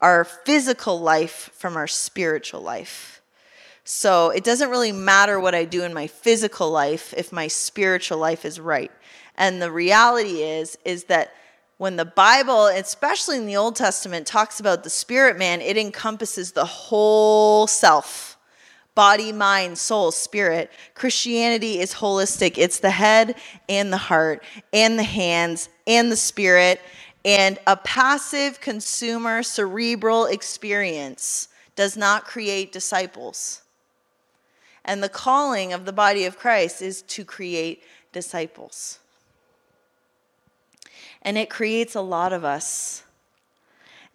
our 0.00 0.22
physical 0.22 1.00
life 1.00 1.50
from 1.54 1.76
our 1.76 1.88
spiritual 1.88 2.60
life. 2.60 3.20
So 3.82 4.30
it 4.30 4.44
doesn't 4.44 4.70
really 4.70 4.92
matter 4.92 5.40
what 5.40 5.56
I 5.56 5.64
do 5.64 5.82
in 5.82 5.92
my 5.92 6.06
physical 6.06 6.70
life 6.70 7.12
if 7.16 7.32
my 7.32 7.48
spiritual 7.48 8.18
life 8.18 8.44
is 8.44 8.60
right. 8.60 8.92
And 9.34 9.60
the 9.60 9.72
reality 9.72 10.42
is 10.42 10.78
is 10.84 11.04
that 11.04 11.34
when 11.78 11.96
the 11.96 12.04
Bible, 12.04 12.66
especially 12.66 13.36
in 13.36 13.46
the 13.46 13.56
Old 13.56 13.74
Testament, 13.74 14.28
talks 14.28 14.60
about 14.60 14.84
the 14.84 14.90
spirit 14.90 15.36
man, 15.38 15.60
it 15.60 15.76
encompasses 15.76 16.52
the 16.52 16.64
whole 16.64 17.66
self 17.66 18.35
body, 18.96 19.30
mind, 19.30 19.78
soul, 19.78 20.10
spirit. 20.10 20.72
Christianity 20.94 21.78
is 21.78 21.94
holistic, 21.94 22.58
it's 22.58 22.80
the 22.80 22.90
head 22.90 23.36
and 23.68 23.92
the 23.92 23.96
heart, 23.96 24.42
and 24.72 24.98
the 24.98 25.04
hands 25.04 25.68
and 25.86 26.10
the 26.10 26.16
spirit. 26.16 26.80
And 27.24 27.58
a 27.68 27.76
passive 27.76 28.60
consumer 28.60 29.44
cerebral 29.44 30.26
experience 30.26 31.48
does 31.76 31.96
not 31.96 32.24
create 32.24 32.72
disciples. 32.72 33.62
And 34.84 35.02
the 35.02 35.08
calling 35.08 35.72
of 35.72 35.84
the 35.84 35.92
body 35.92 36.24
of 36.24 36.38
Christ 36.38 36.80
is 36.80 37.02
to 37.02 37.24
create 37.24 37.82
disciples. 38.12 38.98
And 41.22 41.36
it 41.36 41.50
creates 41.50 41.94
a 41.94 42.00
lot 42.00 42.32
of 42.32 42.44
us. 42.44 43.02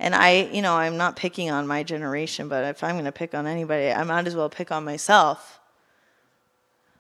And 0.02 0.16
I, 0.16 0.50
you 0.52 0.64
know, 0.64 0.74
I'm 0.74 0.98
not 0.98 1.16
picking 1.16 1.52
on 1.52 1.68
my 1.68 1.84
generation, 1.84 2.50
but 2.50 2.66
if 2.66 2.84
I'm 2.84 2.96
going 2.96 3.06
to 3.06 3.12
pick 3.12 3.36
on 3.36 3.46
anybody, 3.46 3.92
I 3.92 4.04
might 4.04 4.26
as 4.26 4.36
well 4.36 4.50
pick 4.50 4.72
on 4.72 4.84
myself. 4.84 5.60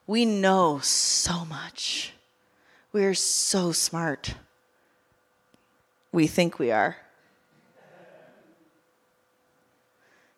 We 0.05 0.23
know 0.23 0.77
so 0.83 1.43
much. 1.43 2.13
We're 2.93 3.15
so 3.15 3.71
smart. 3.71 4.35
We 6.11 6.27
think 6.27 6.59
we 6.59 6.69
are. 6.69 6.97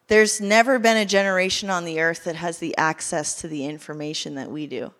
There's 0.07 0.39
never 0.39 0.79
been 0.79 0.95
a 0.95 1.05
generation 1.05 1.69
on 1.69 1.83
the 1.83 1.99
earth 1.99 2.23
that 2.23 2.37
has 2.37 2.59
the 2.59 2.77
access 2.77 3.41
to 3.41 3.49
the 3.49 3.65
information 3.65 4.35
that 4.35 4.49
we 4.49 4.67
do. 4.67 4.93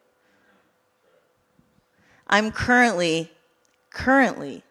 I'm 2.28 2.52
currently 2.52 3.32
currently 3.90 4.64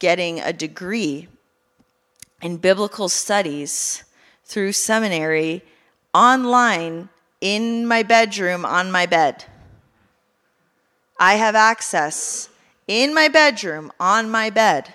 getting 0.00 0.40
a 0.40 0.52
degree 0.52 1.28
in 2.42 2.56
biblical 2.56 3.08
studies 3.08 4.04
through 4.44 4.72
seminary 4.72 5.62
online 6.14 7.08
in 7.40 7.86
my 7.86 8.02
bedroom 8.02 8.64
on 8.64 8.90
my 8.90 9.06
bed. 9.06 9.44
I 11.18 11.34
have 11.34 11.54
access 11.54 12.48
in 12.86 13.14
my 13.14 13.28
bedroom 13.28 13.92
on 13.98 14.30
my 14.30 14.50
bed 14.50 14.94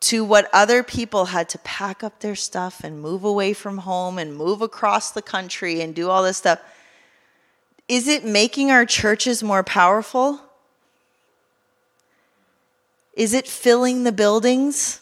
to 0.00 0.24
what 0.24 0.48
other 0.52 0.82
people 0.82 1.26
had 1.26 1.48
to 1.48 1.58
pack 1.58 2.04
up 2.04 2.20
their 2.20 2.36
stuff 2.36 2.84
and 2.84 3.00
move 3.00 3.24
away 3.24 3.52
from 3.52 3.78
home 3.78 4.18
and 4.18 4.36
move 4.36 4.62
across 4.62 5.10
the 5.10 5.22
country 5.22 5.80
and 5.80 5.94
do 5.94 6.08
all 6.08 6.22
this 6.22 6.38
stuff. 6.38 6.60
Is 7.88 8.06
it 8.06 8.24
making 8.24 8.70
our 8.70 8.84
churches 8.84 9.42
more 9.42 9.64
powerful? 9.64 10.40
Is 13.14 13.34
it 13.34 13.48
filling 13.48 14.04
the 14.04 14.12
buildings? 14.12 15.00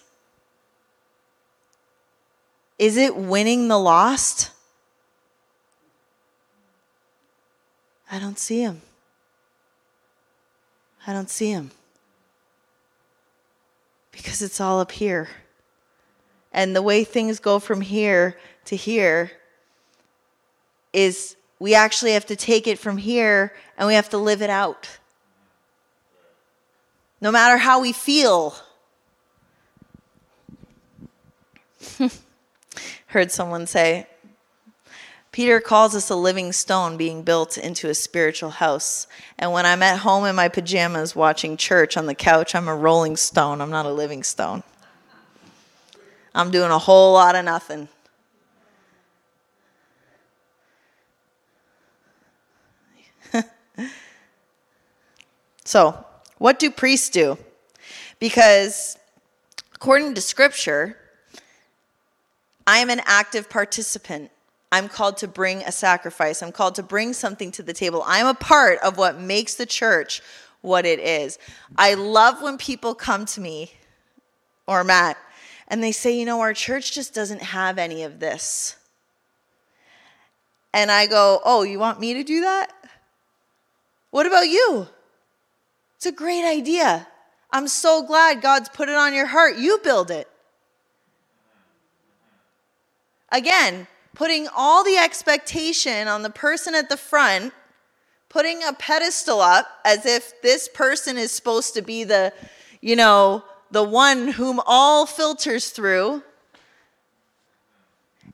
Is 2.78 2.96
it 2.96 3.16
winning 3.16 3.68
the 3.68 3.78
lost? 3.78 4.50
I 8.10 8.18
don't 8.18 8.38
see 8.38 8.60
him. 8.60 8.82
I 11.06 11.12
don't 11.12 11.30
see 11.30 11.50
him. 11.50 11.70
Because 14.12 14.42
it's 14.42 14.60
all 14.60 14.80
up 14.80 14.92
here. 14.92 15.28
And 16.52 16.74
the 16.74 16.82
way 16.82 17.04
things 17.04 17.38
go 17.38 17.58
from 17.58 17.80
here 17.80 18.38
to 18.66 18.76
here 18.76 19.32
is 20.92 21.36
we 21.58 21.74
actually 21.74 22.12
have 22.12 22.26
to 22.26 22.36
take 22.36 22.66
it 22.66 22.78
from 22.78 22.96
here 22.96 23.54
and 23.76 23.86
we 23.86 23.94
have 23.94 24.10
to 24.10 24.18
live 24.18 24.42
it 24.42 24.50
out 24.50 24.98
no 27.20 27.30
matter 27.30 27.56
how 27.56 27.80
we 27.80 27.92
feel. 27.92 28.54
Heard 33.16 33.32
someone 33.32 33.66
say, 33.66 34.06
Peter 35.32 35.58
calls 35.58 35.94
us 35.94 36.10
a 36.10 36.14
living 36.14 36.52
stone 36.52 36.98
being 36.98 37.22
built 37.22 37.56
into 37.56 37.88
a 37.88 37.94
spiritual 37.94 38.50
house. 38.50 39.06
And 39.38 39.52
when 39.52 39.64
I'm 39.64 39.82
at 39.82 40.00
home 40.00 40.26
in 40.26 40.36
my 40.36 40.48
pajamas 40.48 41.16
watching 41.16 41.56
church 41.56 41.96
on 41.96 42.04
the 42.04 42.14
couch, 42.14 42.54
I'm 42.54 42.68
a 42.68 42.76
rolling 42.76 43.16
stone. 43.16 43.62
I'm 43.62 43.70
not 43.70 43.86
a 43.86 43.90
living 43.90 44.22
stone. 44.22 44.62
I'm 46.34 46.50
doing 46.50 46.70
a 46.70 46.76
whole 46.76 47.14
lot 47.14 47.34
of 47.34 47.46
nothing. 47.46 47.88
so, 55.64 56.04
what 56.36 56.58
do 56.58 56.70
priests 56.70 57.08
do? 57.08 57.38
Because 58.18 58.98
according 59.74 60.12
to 60.16 60.20
scripture, 60.20 60.98
I 62.66 62.78
am 62.78 62.90
an 62.90 63.00
active 63.04 63.48
participant. 63.48 64.30
I'm 64.72 64.88
called 64.88 65.18
to 65.18 65.28
bring 65.28 65.62
a 65.62 65.72
sacrifice. 65.72 66.42
I'm 66.42 66.52
called 66.52 66.74
to 66.76 66.82
bring 66.82 67.12
something 67.12 67.52
to 67.52 67.62
the 67.62 67.72
table. 67.72 68.02
I'm 68.06 68.26
a 68.26 68.34
part 68.34 68.78
of 68.80 68.98
what 68.98 69.20
makes 69.20 69.54
the 69.54 69.66
church 69.66 70.22
what 70.60 70.84
it 70.84 70.98
is. 70.98 71.38
I 71.76 71.94
love 71.94 72.42
when 72.42 72.58
people 72.58 72.94
come 72.94 73.24
to 73.26 73.40
me 73.40 73.72
or 74.66 74.82
Matt 74.82 75.16
and 75.68 75.82
they 75.82 75.92
say, 75.92 76.18
you 76.18 76.24
know, 76.24 76.40
our 76.40 76.52
church 76.52 76.92
just 76.92 77.14
doesn't 77.14 77.42
have 77.42 77.78
any 77.78 78.02
of 78.02 78.18
this. 78.18 78.76
And 80.74 80.90
I 80.90 81.06
go, 81.06 81.40
oh, 81.44 81.62
you 81.62 81.78
want 81.78 82.00
me 82.00 82.14
to 82.14 82.24
do 82.24 82.42
that? 82.42 82.72
What 84.10 84.26
about 84.26 84.48
you? 84.48 84.88
It's 85.96 86.06
a 86.06 86.12
great 86.12 86.44
idea. 86.44 87.06
I'm 87.50 87.68
so 87.68 88.02
glad 88.02 88.42
God's 88.42 88.68
put 88.68 88.88
it 88.88 88.96
on 88.96 89.14
your 89.14 89.26
heart. 89.26 89.56
You 89.56 89.78
build 89.82 90.10
it. 90.10 90.28
Again, 93.30 93.86
putting 94.14 94.48
all 94.54 94.84
the 94.84 94.96
expectation 94.96 96.08
on 96.08 96.22
the 96.22 96.30
person 96.30 96.74
at 96.74 96.88
the 96.88 96.96
front, 96.96 97.52
putting 98.28 98.62
a 98.62 98.72
pedestal 98.72 99.40
up 99.40 99.66
as 99.84 100.06
if 100.06 100.40
this 100.42 100.68
person 100.68 101.18
is 101.18 101.32
supposed 101.32 101.74
to 101.74 101.82
be 101.82 102.04
the, 102.04 102.32
you 102.80 102.96
know, 102.96 103.44
the 103.70 103.82
one 103.82 104.28
whom 104.28 104.60
all 104.66 105.06
filters 105.06 105.70
through. 105.70 106.22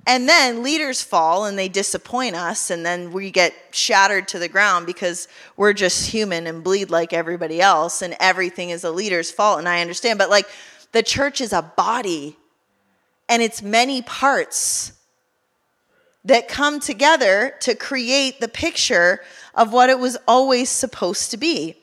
And 0.07 0.29
then 0.29 0.63
leaders 0.63 1.01
fall 1.01 1.47
and 1.47 1.57
they 1.57 1.69
disappoint 1.69 2.35
us, 2.35 2.71
and 2.71 2.85
then 2.85 3.13
we 3.13 3.31
get 3.31 3.55
shattered 3.71 4.27
to 4.29 4.39
the 4.41 4.49
ground 4.49 4.85
because 4.85 5.29
we're 5.57 5.73
just 5.73 6.11
human 6.11 6.49
and 6.49 6.65
bleed 6.65 6.91
like 6.91 7.13
everybody 7.13 7.61
else, 7.61 8.03
and 8.03 8.17
everything 8.19 8.71
is 8.71 8.83
a 8.83 8.91
leader's 8.91 9.31
fault. 9.31 9.61
And 9.61 9.69
I 9.69 9.81
understand, 9.81 10.19
but 10.19 10.29
like 10.29 10.47
the 10.91 11.05
church 11.05 11.41
is 11.41 11.53
a 11.53 11.63
body 11.63 12.37
and 13.33 13.41
it's 13.41 13.63
many 13.63 14.03
parts 14.03 14.93
that 16.23 16.49
come 16.49 16.79
together 16.79 17.55
to 17.61 17.75
create 17.75 18.41
the 18.41 18.47
picture 18.47 19.23
of 19.55 19.73
what 19.73 19.89
it 19.89 19.99
was 19.99 20.19
always 20.29 20.69
supposed 20.69 21.31
to 21.31 21.39
be. 21.39 21.75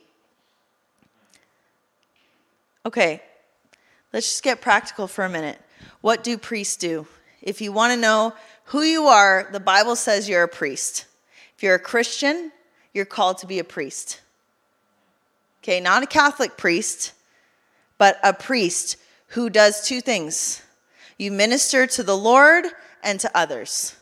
Okay, 2.86 3.20
let's 4.12 4.28
just 4.28 4.44
get 4.44 4.60
practical 4.60 5.08
for 5.08 5.24
a 5.24 5.28
minute. 5.28 5.58
What 6.02 6.22
do 6.22 6.38
priests 6.38 6.76
do? 6.76 7.08
If 7.42 7.60
you 7.60 7.72
want 7.72 7.94
to 7.94 8.00
know 8.00 8.32
who 8.66 8.82
you 8.82 9.06
are, 9.06 9.48
the 9.50 9.58
Bible 9.58 9.96
says 9.96 10.28
you're 10.28 10.44
a 10.44 10.48
priest. 10.48 11.06
If 11.56 11.64
you're 11.64 11.74
a 11.74 11.80
Christian, 11.80 12.52
you're 12.94 13.04
called 13.04 13.38
to 13.38 13.48
be 13.48 13.58
a 13.58 13.64
priest. 13.64 14.20
Okay, 15.64 15.80
not 15.80 16.04
a 16.04 16.06
Catholic 16.06 16.56
priest, 16.56 17.12
but 17.98 18.20
a 18.22 18.32
priest 18.32 18.98
who 19.30 19.50
does 19.50 19.84
two 19.84 20.00
things 20.00 20.62
you 21.20 21.30
minister 21.30 21.86
to 21.86 22.02
the 22.02 22.16
Lord 22.16 22.64
and 23.02 23.20
to 23.20 23.30
others 23.36 23.96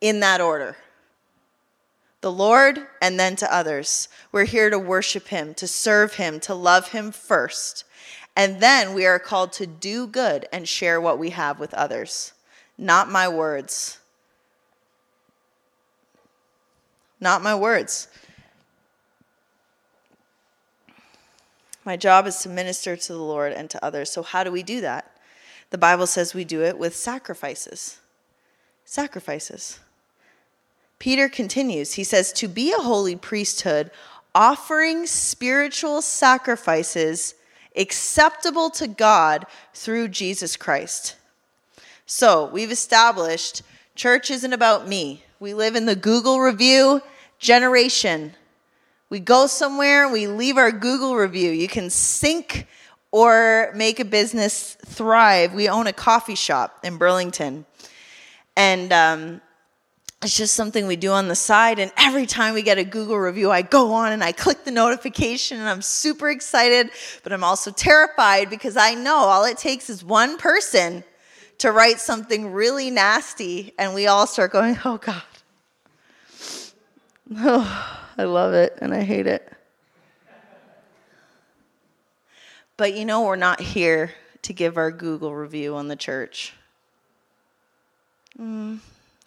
in 0.00 0.20
that 0.20 0.40
order 0.40 0.76
the 2.26 2.32
Lord 2.32 2.88
and 3.00 3.20
then 3.20 3.36
to 3.36 3.54
others. 3.54 4.08
We're 4.32 4.46
here 4.46 4.68
to 4.68 4.80
worship 4.80 5.28
Him, 5.28 5.54
to 5.54 5.68
serve 5.68 6.14
Him, 6.14 6.40
to 6.40 6.56
love 6.56 6.88
Him 6.88 7.12
first. 7.12 7.84
And 8.34 8.60
then 8.60 8.94
we 8.94 9.06
are 9.06 9.20
called 9.20 9.52
to 9.52 9.66
do 9.66 10.08
good 10.08 10.46
and 10.52 10.68
share 10.68 11.00
what 11.00 11.20
we 11.20 11.30
have 11.30 11.60
with 11.60 11.72
others. 11.72 12.32
Not 12.76 13.08
my 13.08 13.28
words. 13.28 14.00
Not 17.20 17.44
my 17.44 17.54
words. 17.54 18.08
My 21.84 21.96
job 21.96 22.26
is 22.26 22.38
to 22.38 22.48
minister 22.48 22.96
to 22.96 23.12
the 23.12 23.22
Lord 23.22 23.52
and 23.52 23.70
to 23.70 23.84
others. 23.84 24.10
So, 24.10 24.24
how 24.24 24.42
do 24.42 24.50
we 24.50 24.64
do 24.64 24.80
that? 24.80 25.15
The 25.76 25.80
Bible 25.80 26.06
says 26.06 26.32
we 26.32 26.46
do 26.46 26.62
it 26.62 26.78
with 26.78 26.96
sacrifices. 26.96 27.98
Sacrifices. 28.86 29.78
Peter 30.98 31.28
continues. 31.28 31.92
He 31.92 32.02
says, 32.02 32.32
To 32.32 32.48
be 32.48 32.72
a 32.72 32.78
holy 32.78 33.14
priesthood, 33.14 33.90
offering 34.34 35.04
spiritual 35.04 36.00
sacrifices 36.00 37.34
acceptable 37.76 38.70
to 38.70 38.88
God 38.88 39.44
through 39.74 40.08
Jesus 40.08 40.56
Christ. 40.56 41.16
So 42.06 42.46
we've 42.46 42.72
established 42.72 43.60
church 43.94 44.30
isn't 44.30 44.54
about 44.54 44.88
me. 44.88 45.24
We 45.40 45.52
live 45.52 45.76
in 45.76 45.84
the 45.84 45.94
Google 45.94 46.40
review 46.40 47.02
generation. 47.38 48.32
We 49.10 49.20
go 49.20 49.46
somewhere, 49.46 50.08
we 50.08 50.26
leave 50.26 50.56
our 50.56 50.72
Google 50.72 51.16
review. 51.16 51.50
You 51.50 51.68
can 51.68 51.90
sink 51.90 52.66
or 53.10 53.72
make 53.74 54.00
a 54.00 54.04
business 54.04 54.76
thrive. 54.84 55.54
We 55.54 55.68
own 55.68 55.86
a 55.86 55.92
coffee 55.92 56.34
shop 56.34 56.80
in 56.84 56.96
Burlington. 56.98 57.66
And 58.56 58.92
um, 58.92 59.40
it's 60.22 60.36
just 60.36 60.54
something 60.54 60.86
we 60.86 60.96
do 60.96 61.12
on 61.12 61.28
the 61.28 61.34
side. 61.34 61.78
And 61.78 61.92
every 61.96 62.26
time 62.26 62.54
we 62.54 62.62
get 62.62 62.78
a 62.78 62.84
Google 62.84 63.18
review, 63.18 63.50
I 63.50 63.62
go 63.62 63.92
on 63.92 64.12
and 64.12 64.24
I 64.24 64.32
click 64.32 64.64
the 64.64 64.70
notification 64.70 65.58
and 65.58 65.68
I'm 65.68 65.82
super 65.82 66.30
excited, 66.30 66.90
but 67.22 67.32
I'm 67.32 67.44
also 67.44 67.70
terrified 67.70 68.50
because 68.50 68.76
I 68.76 68.94
know 68.94 69.16
all 69.16 69.44
it 69.44 69.58
takes 69.58 69.90
is 69.90 70.02
one 70.02 70.38
person 70.38 71.04
to 71.58 71.72
write 71.72 72.00
something 72.00 72.52
really 72.52 72.90
nasty 72.90 73.72
and 73.78 73.94
we 73.94 74.06
all 74.06 74.26
start 74.26 74.52
going, 74.52 74.78
oh 74.84 74.98
God. 74.98 75.22
Oh, 77.36 77.98
I 78.18 78.24
love 78.24 78.54
it 78.54 78.78
and 78.80 78.94
I 78.94 79.02
hate 79.02 79.26
it. 79.26 79.52
But 82.76 82.94
you 82.94 83.06
know, 83.06 83.22
we're 83.22 83.36
not 83.36 83.60
here 83.60 84.12
to 84.42 84.52
give 84.52 84.76
our 84.76 84.90
Google 84.90 85.34
review 85.34 85.76
on 85.76 85.88
the 85.88 85.96
church. 85.96 86.52
Mm, 88.38 88.80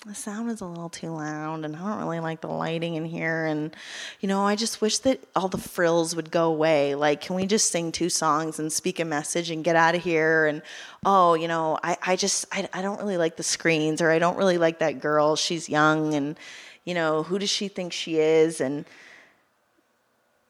the 0.06 0.14
sound 0.14 0.52
is 0.52 0.62
a 0.62 0.66
little 0.68 0.90
too 0.90 1.10
loud, 1.10 1.66
and 1.66 1.76
I 1.76 1.80
don't 1.80 2.00
really 2.00 2.20
like 2.20 2.42
the 2.42 2.48
lighting 2.48 2.94
in 2.94 3.06
here. 3.06 3.46
And, 3.46 3.76
you 4.20 4.30
know, 4.30 4.46
I 4.46 4.56
just 4.56 4.82
wish 4.82 5.00
that 5.00 5.20
all 5.36 5.48
the 5.48 5.58
frills 5.58 6.16
would 6.16 6.30
go 6.30 6.46
away. 6.46 6.94
Like, 6.94 7.22
can 7.22 7.36
we 7.36 7.48
just 7.48 7.72
sing 7.72 7.92
two 7.92 8.10
songs 8.10 8.60
and 8.60 8.72
speak 8.72 9.00
a 9.00 9.06
message 9.06 9.50
and 9.50 9.64
get 9.64 9.76
out 9.76 9.96
of 9.96 10.04
here? 10.04 10.46
And, 10.46 10.62
oh, 11.04 11.34
you 11.34 11.48
know, 11.48 11.80
I, 11.84 11.98
I 12.04 12.16
just, 12.16 12.46
I, 12.52 12.70
I 12.72 12.84
don't 12.84 13.00
really 13.00 13.18
like 13.18 13.36
the 13.36 13.44
screens, 13.44 14.00
or 14.00 14.12
I 14.12 14.20
don't 14.20 14.38
really 14.38 14.60
like 14.60 14.78
that 14.78 15.02
girl. 15.02 15.36
She's 15.36 15.68
young, 15.68 16.14
and, 16.14 16.38
you 16.86 16.94
know, 16.94 17.24
who 17.24 17.40
does 17.40 17.50
she 17.50 17.68
think 17.68 17.94
she 17.94 18.20
is? 18.20 18.62
And, 18.62 18.86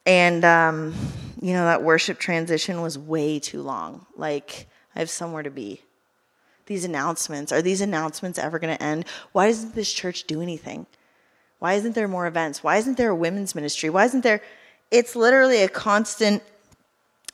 and, 0.06 0.44
um, 0.46 0.96
you 1.42 1.54
know, 1.54 1.66
that 1.66 1.84
worship 1.84 2.20
transition 2.20 2.82
was 2.82 2.98
way 2.98 3.40
too 3.40 3.62
long. 3.62 4.06
Like, 4.16 4.68
I 4.96 5.00
have 5.00 5.10
somewhere 5.10 5.44
to 5.44 5.52
be 5.52 5.82
these 6.70 6.86
announcements? 6.86 7.52
Are 7.52 7.62
these 7.62 7.82
announcements 7.82 8.40
ever 8.40 8.60
going 8.60 8.78
to 8.78 8.82
end? 8.82 9.06
Why 9.34 9.48
doesn't 9.48 9.76
this 9.76 9.92
church 9.92 10.26
do 10.26 10.42
anything? 10.42 10.86
Why 11.58 11.74
isn't 11.74 11.96
there 11.96 12.08
more 12.08 12.28
events? 12.28 12.64
Why 12.64 12.78
isn't 12.78 12.96
there 12.96 13.10
a 13.10 13.16
women's 13.16 13.56
ministry? 13.56 13.90
Why 13.90 14.06
isn't 14.06 14.22
there? 14.22 14.40
It's 14.92 15.16
literally 15.16 15.64
a 15.64 15.68
constant 15.68 16.42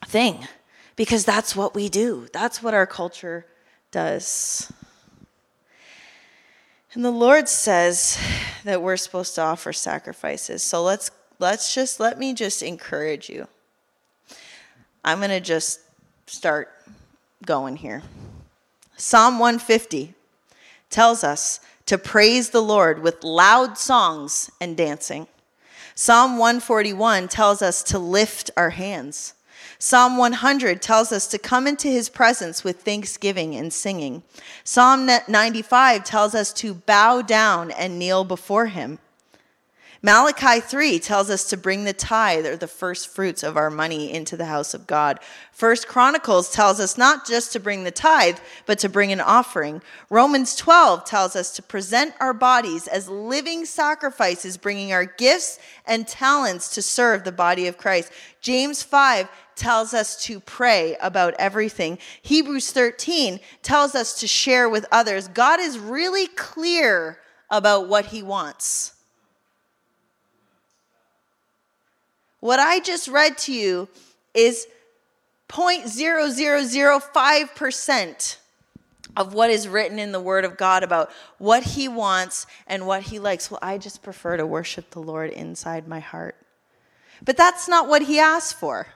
thing 0.08 0.48
because 0.96 1.26
that's 1.26 1.56
what 1.56 1.76
we 1.76 1.90
do. 1.90 2.28
That's 2.34 2.64
what 2.64 2.74
our 2.74 2.88
culture 2.88 3.46
does. 3.92 4.72
And 6.94 7.04
the 7.04 7.12
Lord 7.12 7.50
says 7.50 8.18
that 8.64 8.82
we're 8.82 8.98
supposed 8.98 9.36
to 9.36 9.42
offer 9.42 9.74
sacrifices. 9.74 10.64
So 10.64 10.82
let's 10.82 11.12
let's 11.40 11.74
just 11.74 12.00
let 12.00 12.18
me 12.18 12.34
just 12.34 12.64
encourage 12.64 13.30
you. 13.30 13.48
I'm 15.04 15.20
going 15.20 15.30
to 15.30 15.40
just 15.40 15.82
start 16.28 16.72
going 17.46 17.78
here. 17.78 18.02
Psalm 18.98 19.40
150 19.40 20.14
tells 20.90 21.24
us 21.24 21.60
to 21.86 21.98
praise 21.98 22.50
the 22.50 22.62
Lord 22.62 23.02
with 23.02 23.24
loud 23.24 23.78
songs 23.78 24.50
and 24.60 24.76
dancing. 24.76 25.28
Psalm 25.94 26.38
141 26.38 27.28
tells 27.28 27.62
us 27.62 27.84
to 27.84 28.00
lift 28.00 28.50
our 28.58 28.72
hands. 28.72 29.34
Psalm 29.78 30.18
100 30.18 30.82
tells 30.82 31.12
us 31.12 31.28
to 31.28 31.38
come 31.38 31.68
into 31.68 31.88
his 31.88 32.10
presence 32.10 32.64
with 32.64 32.82
thanksgiving 32.82 33.56
and 33.56 33.72
singing. 33.72 34.24
Psalm 34.64 35.08
95 35.28 36.04
tells 36.04 36.34
us 36.34 36.54
to 36.54 36.74
bow 36.74 37.22
down 37.22 37.72
and 37.72 38.00
kneel 38.00 38.24
before 38.24 38.68
him. 38.68 39.00
Malachi 40.06 40.60
3 40.60 41.00
tells 41.00 41.32
us 41.32 41.46
to 41.46 41.58
bring 41.58 41.84
the 41.84 41.92
tithe 41.92 42.46
or 42.46 42.56
the 42.56 42.68
first 42.68 43.08
fruits 43.08 43.42
of 43.42 43.58
our 43.58 43.72
money 43.72 44.14
into 44.14 44.38
the 44.38 44.46
house 44.46 44.76
of 44.76 44.86
God. 44.86 45.20
First 45.52 45.88
Chronicles 45.88 46.52
tells 46.52 46.80
us 46.80 46.96
not 46.96 47.26
just 47.26 47.52
to 47.54 47.60
bring 47.60 47.84
the 47.84 47.90
tithe, 47.90 48.38
but 48.68 48.78
to 48.78 48.88
bring 48.88 49.12
an 49.12 49.20
offering. 49.20 49.82
Romans 50.12 50.56
12 50.58 51.06
tells 51.06 51.36
us 51.36 51.56
to 51.56 51.64
present 51.64 52.14
our 52.20 52.36
bodies 52.36 52.86
as 52.88 53.10
living 53.10 53.66
sacrifices, 53.66 54.58
bringing 54.58 54.94
our 54.94 55.06
gifts 55.06 55.58
and 55.88 56.08
talents 56.08 56.76
to 56.76 56.84
serve 56.84 57.24
the 57.24 57.32
body 57.32 57.66
of 57.66 57.80
Christ. 57.80 58.12
James 58.42 58.84
5 58.84 59.28
tells 59.56 59.96
us 59.96 60.24
to 60.26 60.40
pray 60.40 60.96
about 61.02 61.34
everything. 61.40 61.98
Hebrews 62.22 62.72
13 62.72 63.40
tells 63.64 63.96
us 63.96 64.20
to 64.20 64.28
share 64.28 64.70
with 64.70 64.86
others. 64.92 65.30
God 65.30 65.60
is 65.60 65.80
really 65.80 66.28
clear 66.28 67.18
about 67.50 67.88
what 67.88 68.06
he 68.06 68.22
wants. 68.22 68.95
What 72.46 72.60
I 72.60 72.80
just 72.80 73.08
read 73.08 73.40
to 73.40 73.52
you 73.52 73.90
is 74.36 74.68
0.0005% 75.50 78.38
of 79.18 79.34
what 79.34 79.50
is 79.50 79.68
written 79.68 79.98
in 79.98 80.12
the 80.12 80.20
Word 80.20 80.46
of 80.46 80.56
God 80.56 80.84
about 80.84 81.10
what 81.40 81.64
He 81.64 81.88
wants 81.88 82.46
and 82.68 82.86
what 82.86 83.02
He 83.02 83.18
likes. 83.18 83.50
Well, 83.50 83.58
I 83.64 83.80
just 83.80 84.04
prefer 84.04 84.38
to 84.38 84.46
worship 84.46 84.92
the 84.92 85.02
Lord 85.02 85.32
inside 85.32 85.88
my 85.88 86.00
heart. 86.00 86.36
But 87.24 87.36
that's 87.36 87.68
not 87.68 87.88
what 87.88 88.04
He 88.04 88.20
asked 88.20 88.60
for. 88.60 88.90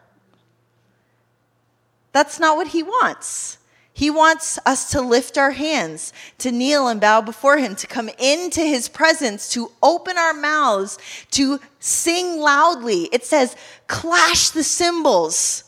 That's 2.12 2.40
not 2.40 2.56
what 2.56 2.68
He 2.68 2.84
wants. 2.84 3.58
He 4.00 4.10
wants 4.10 4.58
us 4.66 4.92
to 4.92 5.02
lift 5.02 5.38
our 5.38 5.52
hands, 5.52 6.14
to 6.38 6.54
kneel 6.54 6.88
and 6.88 7.02
bow 7.02 7.20
before 7.20 7.58
Him, 7.58 7.76
to 7.76 7.86
come 7.86 8.10
into 8.18 8.62
His 8.62 8.88
presence, 8.88 9.50
to 9.50 9.74
open 9.84 10.18
our 10.18 10.34
mouths, 10.34 10.98
to 11.32 11.60
sing 11.82 12.40
loudly. 12.40 13.10
It 13.12 13.26
says, 13.26 13.58
clash 13.88 14.52
the 14.52 14.64
cymbals, 14.64 15.66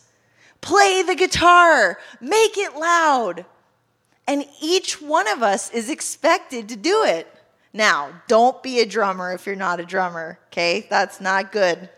play 0.61 1.03
the 1.03 1.13
guitar, 1.13 1.99
make 2.21 2.57
it 2.57 2.77
loud, 2.77 3.43
And 4.32 4.45
each 4.61 5.01
one 5.01 5.27
of 5.27 5.43
us 5.43 5.69
is 5.71 5.89
expected 5.89 6.69
to 6.69 6.77
do 6.77 7.03
it. 7.03 7.27
Now, 7.73 8.21
don't 8.29 8.63
be 8.63 8.79
a 8.79 8.86
drummer 8.86 9.34
if 9.34 9.45
you're 9.45 9.57
not 9.57 9.82
a 9.82 9.86
drummer, 9.86 10.39
okay? 10.47 10.88
That's 10.89 11.19
not 11.19 11.51
good. 11.51 11.89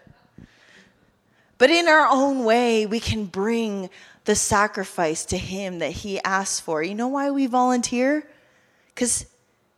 But 1.60 1.70
in 1.70 1.88
our 1.88 2.08
own 2.10 2.44
way, 2.44 2.88
we 2.88 3.00
can 3.00 3.26
bring 3.26 3.92
the 4.26 4.36
sacrifice 4.36 5.26
to 5.26 5.38
Him 5.38 5.80
that 5.80 5.92
He 5.92 6.22
asks 6.24 6.60
for. 6.60 6.82
You 6.82 6.96
know 6.96 7.08
why 7.08 7.32
we 7.32 7.46
volunteer? 7.46 8.28
Because 8.94 9.26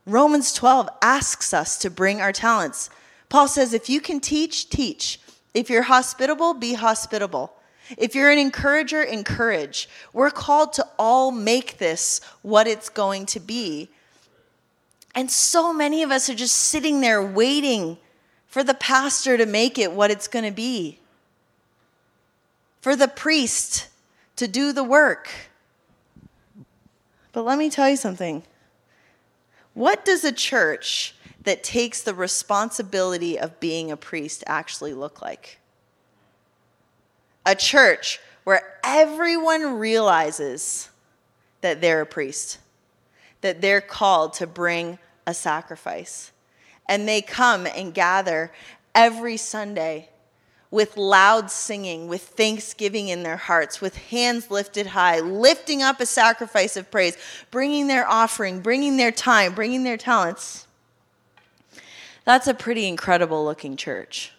Romans 0.06 0.54
12 0.54 0.90
asks 1.02 1.54
us 1.54 1.78
to 1.80 1.90
bring 1.90 2.22
our 2.22 2.32
talents. 2.32 2.90
Paul 3.30 3.48
says, 3.48 3.74
if 3.74 3.90
you 3.90 4.02
can 4.02 4.20
teach, 4.20 4.70
teach. 4.70 5.20
If 5.54 5.70
you're 5.70 5.84
hospitable, 5.84 6.54
be 6.54 6.74
hospitable. 6.74 7.54
If 7.98 8.14
you're 8.14 8.32
an 8.32 8.40
encourager, 8.40 9.02
encourage. 9.02 9.90
We're 10.14 10.32
called 10.32 10.74
to 10.74 10.88
all 10.98 11.32
make 11.32 11.78
this 11.78 12.22
what 12.42 12.68
it's 12.68 12.90
going 12.90 13.26
to 13.28 13.40
be. 13.40 13.90
And 15.14 15.32
so 15.32 15.72
many 15.72 16.04
of 16.04 16.12
us 16.12 16.30
are 16.30 16.36
just 16.36 16.56
sitting 16.56 17.02
there 17.02 17.24
waiting 17.24 17.98
for 18.48 18.64
the 18.64 18.74
pastor 18.74 19.38
to 19.38 19.46
make 19.46 19.78
it 19.78 19.92
what 19.92 20.12
it's 20.12 20.28
going 20.28 20.46
to 20.46 20.52
be, 20.52 21.00
for 22.82 22.96
the 22.96 23.08
priest 23.08 23.88
to 24.36 24.48
do 24.48 24.74
the 24.74 24.84
work. 24.84 25.30
But 27.32 27.44
let 27.44 27.58
me 27.58 27.70
tell 27.70 27.90
you 27.90 27.98
something. 27.98 28.44
What 29.74 30.06
does 30.06 30.24
a 30.24 30.32
church 30.32 31.16
that 31.44 31.64
takes 31.64 32.02
the 32.02 32.14
responsibility 32.14 33.38
of 33.38 33.60
being 33.60 33.92
a 33.92 33.98
priest 33.98 34.44
actually 34.48 34.94
look 34.94 35.22
like? 35.22 35.60
A 37.46 37.56
church 37.56 38.20
where 38.46 38.80
everyone 38.84 39.78
realizes 39.80 40.90
that 41.62 41.82
they're 41.82 42.02
a 42.02 42.06
priest, 42.06 42.60
that 43.42 43.62
they're 43.62 43.82
called 43.82 44.34
to 44.34 44.48
bring 44.48 44.98
a 45.28 45.34
sacrifice. 45.34 46.32
And 46.88 47.08
they 47.08 47.22
come 47.22 47.68
and 47.68 47.94
gather 47.94 48.52
every 48.94 49.38
Sunday 49.38 50.10
with 50.76 50.98
loud 50.98 51.50
singing, 51.50 52.10
with 52.10 52.22
thanksgiving 52.22 53.08
in 53.08 53.24
their 53.24 53.38
hearts, 53.38 53.80
with 53.80 53.96
hands 53.96 54.52
lifted 54.52 54.88
high, 54.88 55.22
lifting 55.22 55.82
up 55.82 56.02
a 56.02 56.06
sacrifice 56.06 56.76
of 56.76 56.92
praise, 56.92 57.18
bringing 57.50 57.88
their 57.88 58.06
offering, 58.06 58.60
bringing 58.60 58.98
their 58.98 59.10
time, 59.10 59.56
bringing 59.56 59.86
their 59.86 59.96
talents. 59.96 60.68
That's 62.26 62.48
a 62.48 62.54
pretty 62.54 62.90
incredible 62.90 63.46
looking 63.46 63.78
church. 63.78 64.34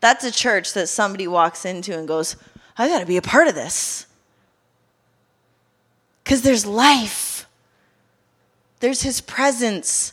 That's 0.00 0.22
a 0.22 0.30
church 0.30 0.74
that 0.74 0.88
somebody 0.88 1.26
walks 1.26 1.64
into 1.64 1.96
and 1.98 2.06
goes, 2.06 2.36
I 2.76 2.86
got 2.86 2.98
to 2.98 3.06
be 3.06 3.16
a 3.16 3.22
part 3.22 3.48
of 3.48 3.54
this. 3.54 4.04
Because 6.24 6.42
there's 6.42 6.66
life, 6.66 7.48
there's 8.80 9.00
His 9.00 9.22
presence. 9.22 10.12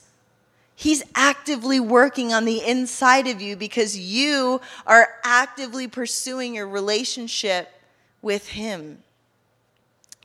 He's 0.76 1.04
actively 1.16 1.80
working 1.80 2.34
on 2.34 2.46
the 2.46 2.62
inside 2.62 3.28
of 3.28 3.42
you 3.42 3.56
because 3.56 3.98
you 3.98 4.60
are 4.86 5.08
actively 5.24 5.88
pursuing 5.88 6.56
your 6.56 6.68
relationship 6.68 7.70
with 8.22 8.50
Him. 8.50 9.00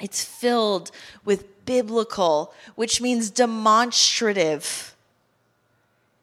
It's 0.00 0.24
filled 0.24 0.90
with 1.24 1.64
biblical, 1.64 2.52
which 2.74 3.00
means 3.00 3.30
demonstrative, 3.30 4.96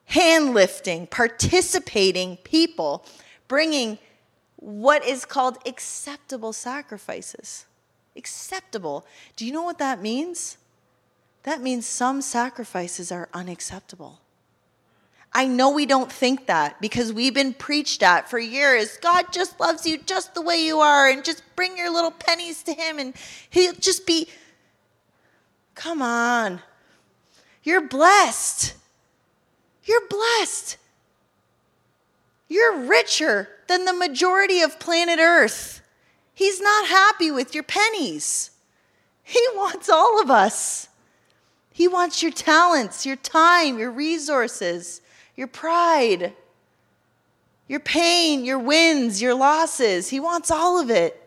hand 0.05 0.53
lifting, 0.53 1.07
participating 1.07 2.37
people, 2.37 3.05
bringing 3.47 3.97
what 4.57 5.05
is 5.05 5.23
called 5.23 5.57
acceptable 5.65 6.51
sacrifices. 6.51 7.65
Acceptable. 8.15 9.05
Do 9.35 9.45
you 9.45 9.53
know 9.53 9.63
what 9.63 9.77
that 9.77 10.01
means? 10.01 10.57
That 11.47 11.61
means 11.61 11.85
some 11.85 12.21
sacrifices 12.21 13.09
are 13.09 13.29
unacceptable. 13.33 14.19
I 15.31 15.47
know 15.47 15.69
we 15.69 15.85
don't 15.85 16.11
think 16.11 16.45
that 16.47 16.81
because 16.81 17.13
we've 17.13 17.33
been 17.33 17.53
preached 17.53 18.03
at 18.03 18.29
for 18.29 18.37
years. 18.37 18.97
God 18.97 19.27
just 19.31 19.57
loves 19.57 19.85
you 19.85 19.97
just 19.97 20.35
the 20.35 20.41
way 20.41 20.57
you 20.57 20.79
are, 20.79 21.07
and 21.07 21.23
just 21.23 21.41
bring 21.55 21.77
your 21.77 21.89
little 21.89 22.11
pennies 22.11 22.63
to 22.63 22.73
Him, 22.73 22.99
and 22.99 23.13
He'll 23.49 23.71
just 23.71 24.05
be. 24.05 24.27
Come 25.73 26.01
on. 26.01 26.59
You're 27.63 27.87
blessed. 27.87 28.73
You're 29.85 30.05
blessed. 30.09 30.75
You're 32.49 32.77
richer 32.77 33.47
than 33.69 33.85
the 33.85 33.93
majority 33.93 34.59
of 34.59 34.81
planet 34.81 35.19
Earth. 35.19 35.81
He's 36.33 36.59
not 36.59 36.87
happy 36.87 37.31
with 37.31 37.55
your 37.55 37.63
pennies. 37.63 38.51
He 39.23 39.41
wants 39.55 39.87
all 39.87 40.21
of 40.21 40.29
us. 40.29 40.89
He 41.77 41.87
wants 41.87 42.23
your 42.23 42.31
talents, 42.31 43.05
your 43.05 43.17
time, 43.17 43.77
your 43.77 43.91
resources, 43.91 44.99
your 45.35 45.45
pride, 45.45 46.33
your 47.67 47.79
pain, 47.79 48.43
your 48.43 48.57
wins, 48.57 49.21
your 49.21 49.35
losses. 49.35 50.09
He 50.09 50.19
wants 50.19 50.49
all 50.49 50.79
of 50.81 50.89
it. 50.89 51.21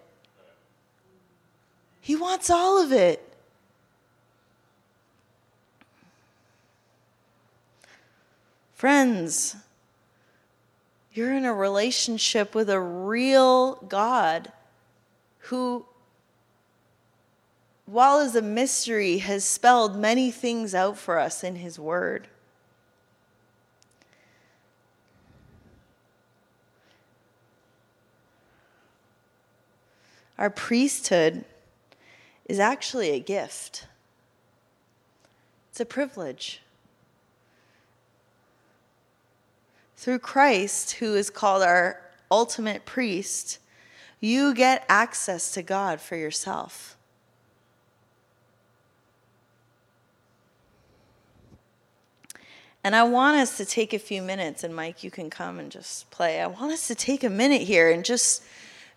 He 2.01 2.17
wants 2.17 2.51
all 2.51 2.83
of 2.83 2.91
it. 2.91 3.23
Friends, 8.75 9.55
you're 11.13 11.33
in 11.33 11.45
a 11.45 11.55
relationship 11.55 12.57
with 12.57 12.69
a 12.69 12.81
real 12.81 13.75
God 13.89 14.51
who 15.43 15.87
while 17.91 18.21
as 18.21 18.37
a 18.37 18.43
mystery, 18.43 19.19
has 19.19 19.45
spelled 19.45 19.97
many 19.97 20.31
things 20.31 20.77
out 20.77 20.97
for 20.97 21.19
us 21.19 21.43
in 21.43 21.57
His 21.57 21.77
Word. 21.77 22.29
Our 30.39 30.51
priesthood 30.51 31.45
is 32.49 32.61
actually 32.61 33.11
a 33.11 33.19
gift, 33.19 33.87
it's 35.71 35.81
a 35.81 35.85
privilege. 35.85 36.63
Through 39.97 40.21
Christ, 40.21 40.93
who 40.93 41.15
is 41.15 41.29
called 41.29 41.63
our 41.63 42.01
ultimate 42.31 42.87
priest, 42.87 43.59
you 44.21 44.55
get 44.55 44.87
access 44.89 45.53
to 45.53 45.63
God 45.63 46.01
for 46.01 46.17
yourself. 46.17 46.97
And 52.83 52.97
I 52.97 53.03
want 53.03 53.37
us 53.37 53.59
to 53.59 53.65
take 53.67 53.93
a 53.93 53.99
few 53.99 54.23
minutes, 54.23 54.65
and 54.65 54.75
Mike, 54.75 55.05
you 55.05 55.11
can 55.11 55.29
come 55.29 55.59
and 55.59 55.71
just 55.71 56.11
play. 56.11 56.41
I 56.41 56.47
want 56.47 56.73
us 56.73 56.89
to 56.89 56.95
take 56.95 57.23
a 57.23 57.29
minute 57.29 57.63
here 57.63 57.91
and 57.91 58.05
just 58.05 58.43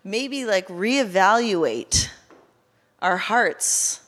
maybe 0.02 0.46
like 0.46 0.66
reevaluate 0.68 2.08
our 3.02 3.18
hearts 3.18 4.00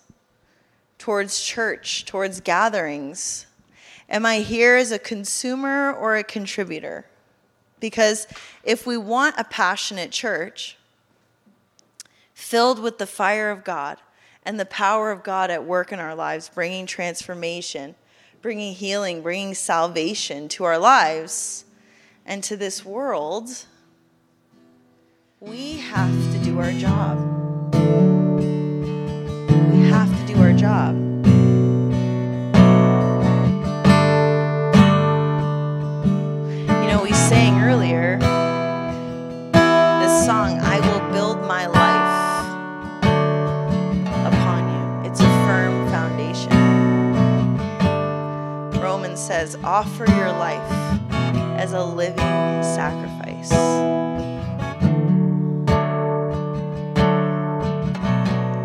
towards 0.98 1.42
church, 1.42 2.06
towards 2.06 2.40
gatherings. 2.40 3.46
Am 4.08 4.24
I 4.24 4.38
here 4.38 4.76
as 4.76 4.92
a 4.92 4.98
consumer 4.98 5.92
or 5.92 6.16
a 6.16 6.24
contributor? 6.24 7.04
Because 7.78 8.26
if 8.64 8.86
we 8.86 8.96
want 8.96 9.34
a 9.36 9.44
passionate 9.44 10.10
church 10.10 10.78
filled 12.32 12.78
with 12.78 12.96
the 12.96 13.06
fire 13.06 13.50
of 13.50 13.62
God 13.62 13.98
and 14.42 14.58
the 14.58 14.64
power 14.64 15.10
of 15.10 15.22
God 15.22 15.50
at 15.50 15.64
work 15.64 15.92
in 15.92 15.98
our 15.98 16.14
lives, 16.14 16.48
bringing 16.48 16.86
transformation, 16.86 17.94
bringing 18.46 18.74
healing, 18.74 19.22
bringing 19.22 19.54
salvation 19.54 20.46
to 20.46 20.62
our 20.62 20.78
lives 20.78 21.64
and 22.24 22.44
to 22.44 22.56
this 22.56 22.84
world, 22.84 23.66
we 25.40 25.78
have 25.78 26.14
to 26.32 26.38
do 26.44 26.60
our 26.60 26.70
job. 26.70 27.18
We 29.72 29.80
have 29.88 30.08
to 30.20 30.32
do 30.32 30.40
our 30.40 30.52
job. 30.52 31.05
Says, 49.26 49.56
offer 49.64 50.08
your 50.10 50.30
life 50.30 50.72
as 51.58 51.72
a 51.72 51.82
living 51.84 52.16
sacrifice. 52.62 53.48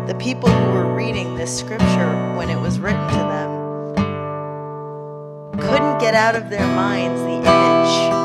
The 0.06 0.14
people 0.20 0.48
who 0.48 0.70
were 0.70 0.94
reading 0.94 1.34
this 1.34 1.58
scripture 1.58 2.36
when 2.36 2.48
it 2.48 2.60
was 2.60 2.78
written 2.78 3.08
to 3.08 3.14
them 3.16 3.50
couldn't 5.58 5.98
get 5.98 6.14
out 6.14 6.36
of 6.36 6.48
their 6.48 6.68
minds 6.76 7.20
the 7.22 7.38
image 7.38 8.21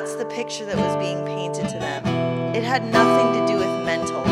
That's 0.00 0.16
the 0.16 0.24
picture 0.24 0.64
that 0.64 0.78
was 0.78 0.96
being 0.96 1.22
painted 1.26 1.68
to 1.68 1.78
them. 1.78 2.06
It 2.56 2.64
had 2.64 2.90
nothing 2.90 3.38
to 3.38 3.46
do 3.46 3.58
with 3.58 3.84
mental. 3.84 4.22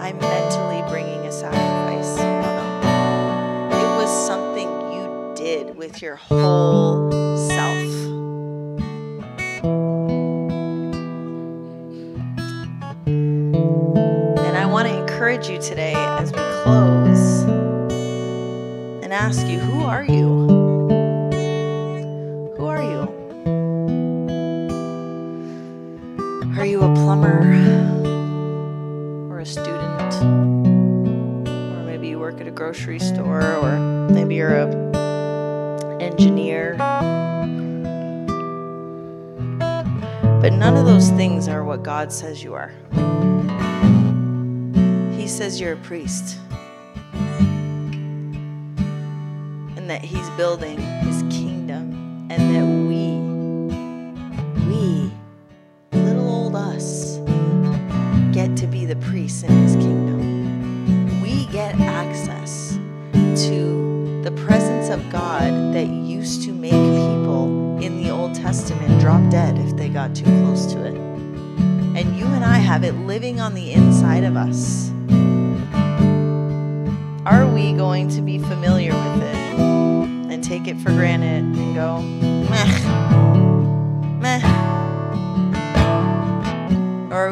I'm 0.00 0.16
mentally 0.16 0.82
bringing 0.88 1.26
a 1.26 1.30
sacrifice. 1.30 2.16
It 3.74 3.88
was 3.98 4.08
something 4.26 4.70
you 4.92 5.34
did 5.36 5.76
with 5.76 6.00
your 6.00 6.16
whole 6.16 7.35
God 42.06 42.12
says 42.12 42.40
you 42.40 42.54
are. 42.54 42.70
He 45.16 45.26
says 45.26 45.60
you're 45.60 45.72
a 45.72 45.76
priest. 45.76 46.38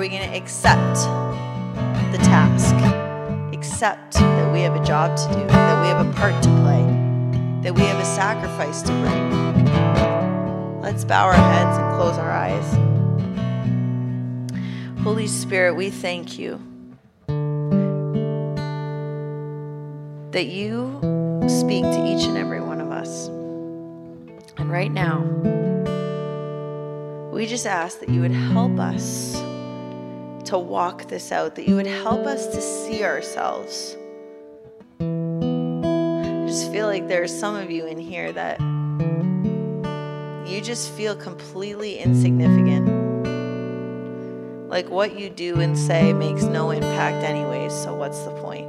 We 0.04 0.10
going 0.10 0.30
to 0.30 0.36
accept 0.36 0.96
the 2.12 2.18
task? 2.18 2.74
Accept 3.54 4.12
that 4.12 4.52
we 4.52 4.60
have 4.60 4.76
a 4.76 4.84
job 4.84 5.16
to 5.16 5.28
do, 5.28 5.46
that 5.46 5.80
we 5.80 5.88
have 5.88 6.06
a 6.06 6.12
part 6.12 6.34
to 6.42 6.48
play, 6.60 6.82
that 7.62 7.74
we 7.74 7.80
have 7.80 7.98
a 7.98 8.04
sacrifice 8.04 8.82
to 8.82 8.92
bring. 9.00 10.82
Let's 10.82 11.06
bow 11.06 11.24
our 11.24 11.32
heads 11.32 11.78
and 11.78 11.96
close 11.96 12.18
our 12.18 12.30
eyes. 12.30 12.70
Holy 15.02 15.26
Spirit, 15.26 15.72
we 15.72 15.88
thank 15.88 16.38
you 16.38 16.60
that 20.32 20.48
you 20.48 21.00
speak 21.48 21.84
to 21.84 22.04
each 22.04 22.26
and 22.26 22.36
every 22.36 22.60
one 22.60 22.82
of 22.82 22.90
us. 22.90 23.28
And 24.58 24.70
right 24.70 24.92
now, 24.92 25.20
we 27.32 27.46
just 27.46 27.64
ask 27.64 28.00
that 28.00 28.10
you 28.10 28.20
would 28.20 28.32
help 28.32 28.78
us 28.78 29.42
to 30.54 30.58
walk 30.60 31.08
this 31.08 31.32
out, 31.32 31.56
that 31.56 31.66
you 31.66 31.74
would 31.74 31.86
help 31.86 32.26
us 32.26 32.46
to 32.46 32.60
see 32.62 33.02
ourselves. 33.02 33.96
I 35.00 36.46
just 36.46 36.70
feel 36.70 36.86
like 36.86 37.08
there's 37.08 37.36
some 37.36 37.56
of 37.56 37.72
you 37.72 37.86
in 37.86 37.98
here 37.98 38.30
that 38.32 38.60
you 40.48 40.60
just 40.60 40.92
feel 40.92 41.16
completely 41.16 41.98
insignificant. 41.98 42.86
Like 44.70 44.88
what 44.88 45.18
you 45.18 45.28
do 45.28 45.58
and 45.58 45.76
say 45.76 46.12
makes 46.12 46.44
no 46.44 46.70
impact, 46.70 47.24
anyways, 47.24 47.72
so 47.72 47.92
what's 47.92 48.22
the 48.22 48.30
point? 48.40 48.68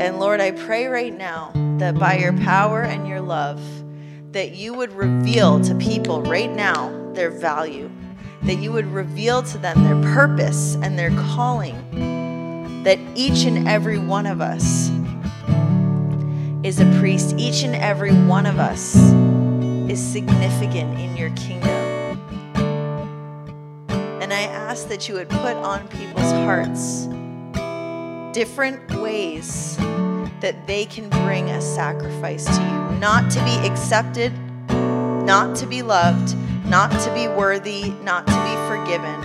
And 0.00 0.18
Lord, 0.18 0.40
I 0.40 0.52
pray 0.52 0.86
right 0.86 1.14
now 1.14 1.52
that 1.76 1.98
by 1.98 2.16
your 2.16 2.32
power 2.38 2.80
and 2.80 3.06
your 3.06 3.20
love, 3.20 3.60
that 4.32 4.56
you 4.56 4.72
would 4.72 4.92
reveal 4.94 5.60
to 5.60 5.74
people 5.74 6.22
right 6.22 6.50
now 6.50 7.12
their 7.12 7.30
value, 7.30 7.90
that 8.42 8.56
you 8.56 8.72
would 8.72 8.86
reveal 8.86 9.42
to 9.42 9.58
them 9.58 9.82
their 9.84 10.14
purpose 10.14 10.76
and 10.82 10.98
their 10.98 11.10
calling, 11.10 12.82
that 12.84 12.98
each 13.14 13.44
and 13.44 13.66
every 13.68 13.98
one 13.98 14.26
of 14.26 14.40
us 14.40 14.90
is 16.62 16.80
a 16.80 16.98
priest, 16.98 17.34
each 17.38 17.62
and 17.62 17.74
every 17.74 18.12
one 18.12 18.46
of 18.46 18.58
us 18.58 18.96
is 19.90 20.00
significant 20.00 20.98
in 20.98 21.16
your 21.16 21.30
kingdom. 21.30 21.70
And 24.20 24.32
I 24.32 24.42
ask 24.42 24.88
that 24.88 25.08
you 25.08 25.14
would 25.14 25.28
put 25.28 25.54
on 25.56 25.86
people's 25.88 26.32
hearts 26.32 27.06
different 28.32 29.00
ways 29.00 29.76
that 30.40 30.66
they 30.66 30.84
can 30.84 31.08
bring 31.08 31.48
a 31.48 31.60
sacrifice 31.60 32.44
to 32.44 32.62
you, 32.62 32.98
not 32.98 33.30
to 33.30 33.42
be 33.44 33.66
accepted, 33.66 34.32
not 34.68 35.56
to 35.56 35.66
be 35.66 35.82
loved, 35.82 36.36
not 36.66 36.90
to 36.90 37.14
be 37.14 37.28
worthy, 37.28 37.90
not 38.02 38.26
to 38.26 38.32
be 38.32 38.56
forgiven, 38.68 39.20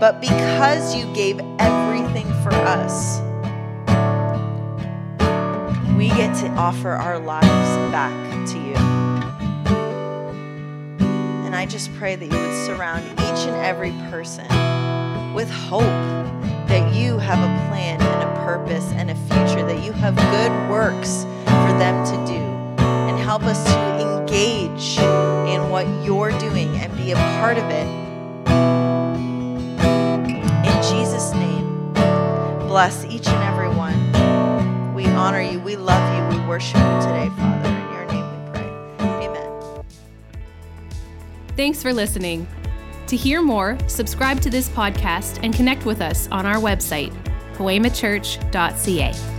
but 0.00 0.20
because 0.20 0.94
you 0.94 1.06
gave 1.14 1.40
everything 1.58 2.26
for 2.42 2.52
us, 2.52 3.20
we 5.96 6.08
get 6.08 6.34
to 6.36 6.48
offer 6.56 6.90
our 6.90 7.18
lives 7.18 7.46
back 7.90 8.12
to 8.48 8.58
you. 8.58 8.74
And 11.46 11.54
I 11.54 11.66
just 11.66 11.94
pray 11.94 12.16
that 12.16 12.26
you 12.26 12.38
would 12.38 12.66
surround 12.66 13.04
each 13.12 13.46
and 13.46 13.56
every 13.64 13.92
person 14.10 14.46
with 15.34 15.48
hope 15.48 15.82
that 16.66 16.94
you 16.94 17.16
have 17.18 17.38
a 17.38 17.68
plan 17.68 18.02
and 18.02 18.22
a 18.28 18.44
purpose 18.44 18.90
and 18.92 19.10
a 19.10 19.14
future, 19.14 19.64
that 19.64 19.84
you 19.84 19.92
have 19.92 20.16
good 20.16 20.70
works 20.70 21.22
for 21.22 21.72
them 21.78 22.04
to 22.04 22.16
do, 22.26 22.42
and 22.82 23.18
help 23.18 23.44
us 23.44 23.64
to 23.64 23.95
engage 24.36 24.98
in 24.98 25.70
what 25.70 25.86
you're 26.04 26.36
doing 26.38 26.68
and 26.76 26.94
be 26.96 27.12
a 27.12 27.14
part 27.14 27.56
of 27.56 27.64
it. 27.70 27.86
In 30.66 30.82
Jesus' 30.82 31.32
name, 31.32 31.92
bless 32.68 33.04
each 33.06 33.26
and 33.28 33.42
every 33.42 33.68
one. 33.68 33.94
We 34.94 35.06
honor 35.06 35.40
you, 35.40 35.58
we 35.60 35.76
love 35.76 36.32
you, 36.32 36.38
we 36.38 36.46
worship 36.46 36.76
you 36.76 37.00
today, 37.00 37.30
Father. 37.36 37.68
In 37.68 37.92
your 37.92 38.06
name 38.06 38.30
we 38.30 38.50
pray. 38.50 39.26
Amen. 39.26 39.84
Thanks 41.56 41.82
for 41.82 41.92
listening. 41.92 42.46
To 43.06 43.16
hear 43.16 43.40
more, 43.40 43.78
subscribe 43.86 44.40
to 44.42 44.50
this 44.50 44.68
podcast 44.68 45.38
and 45.42 45.54
connect 45.54 45.86
with 45.86 46.00
us 46.00 46.28
on 46.32 46.44
our 46.44 46.56
website, 46.56 47.14
poemachurch.ca. 47.54 49.35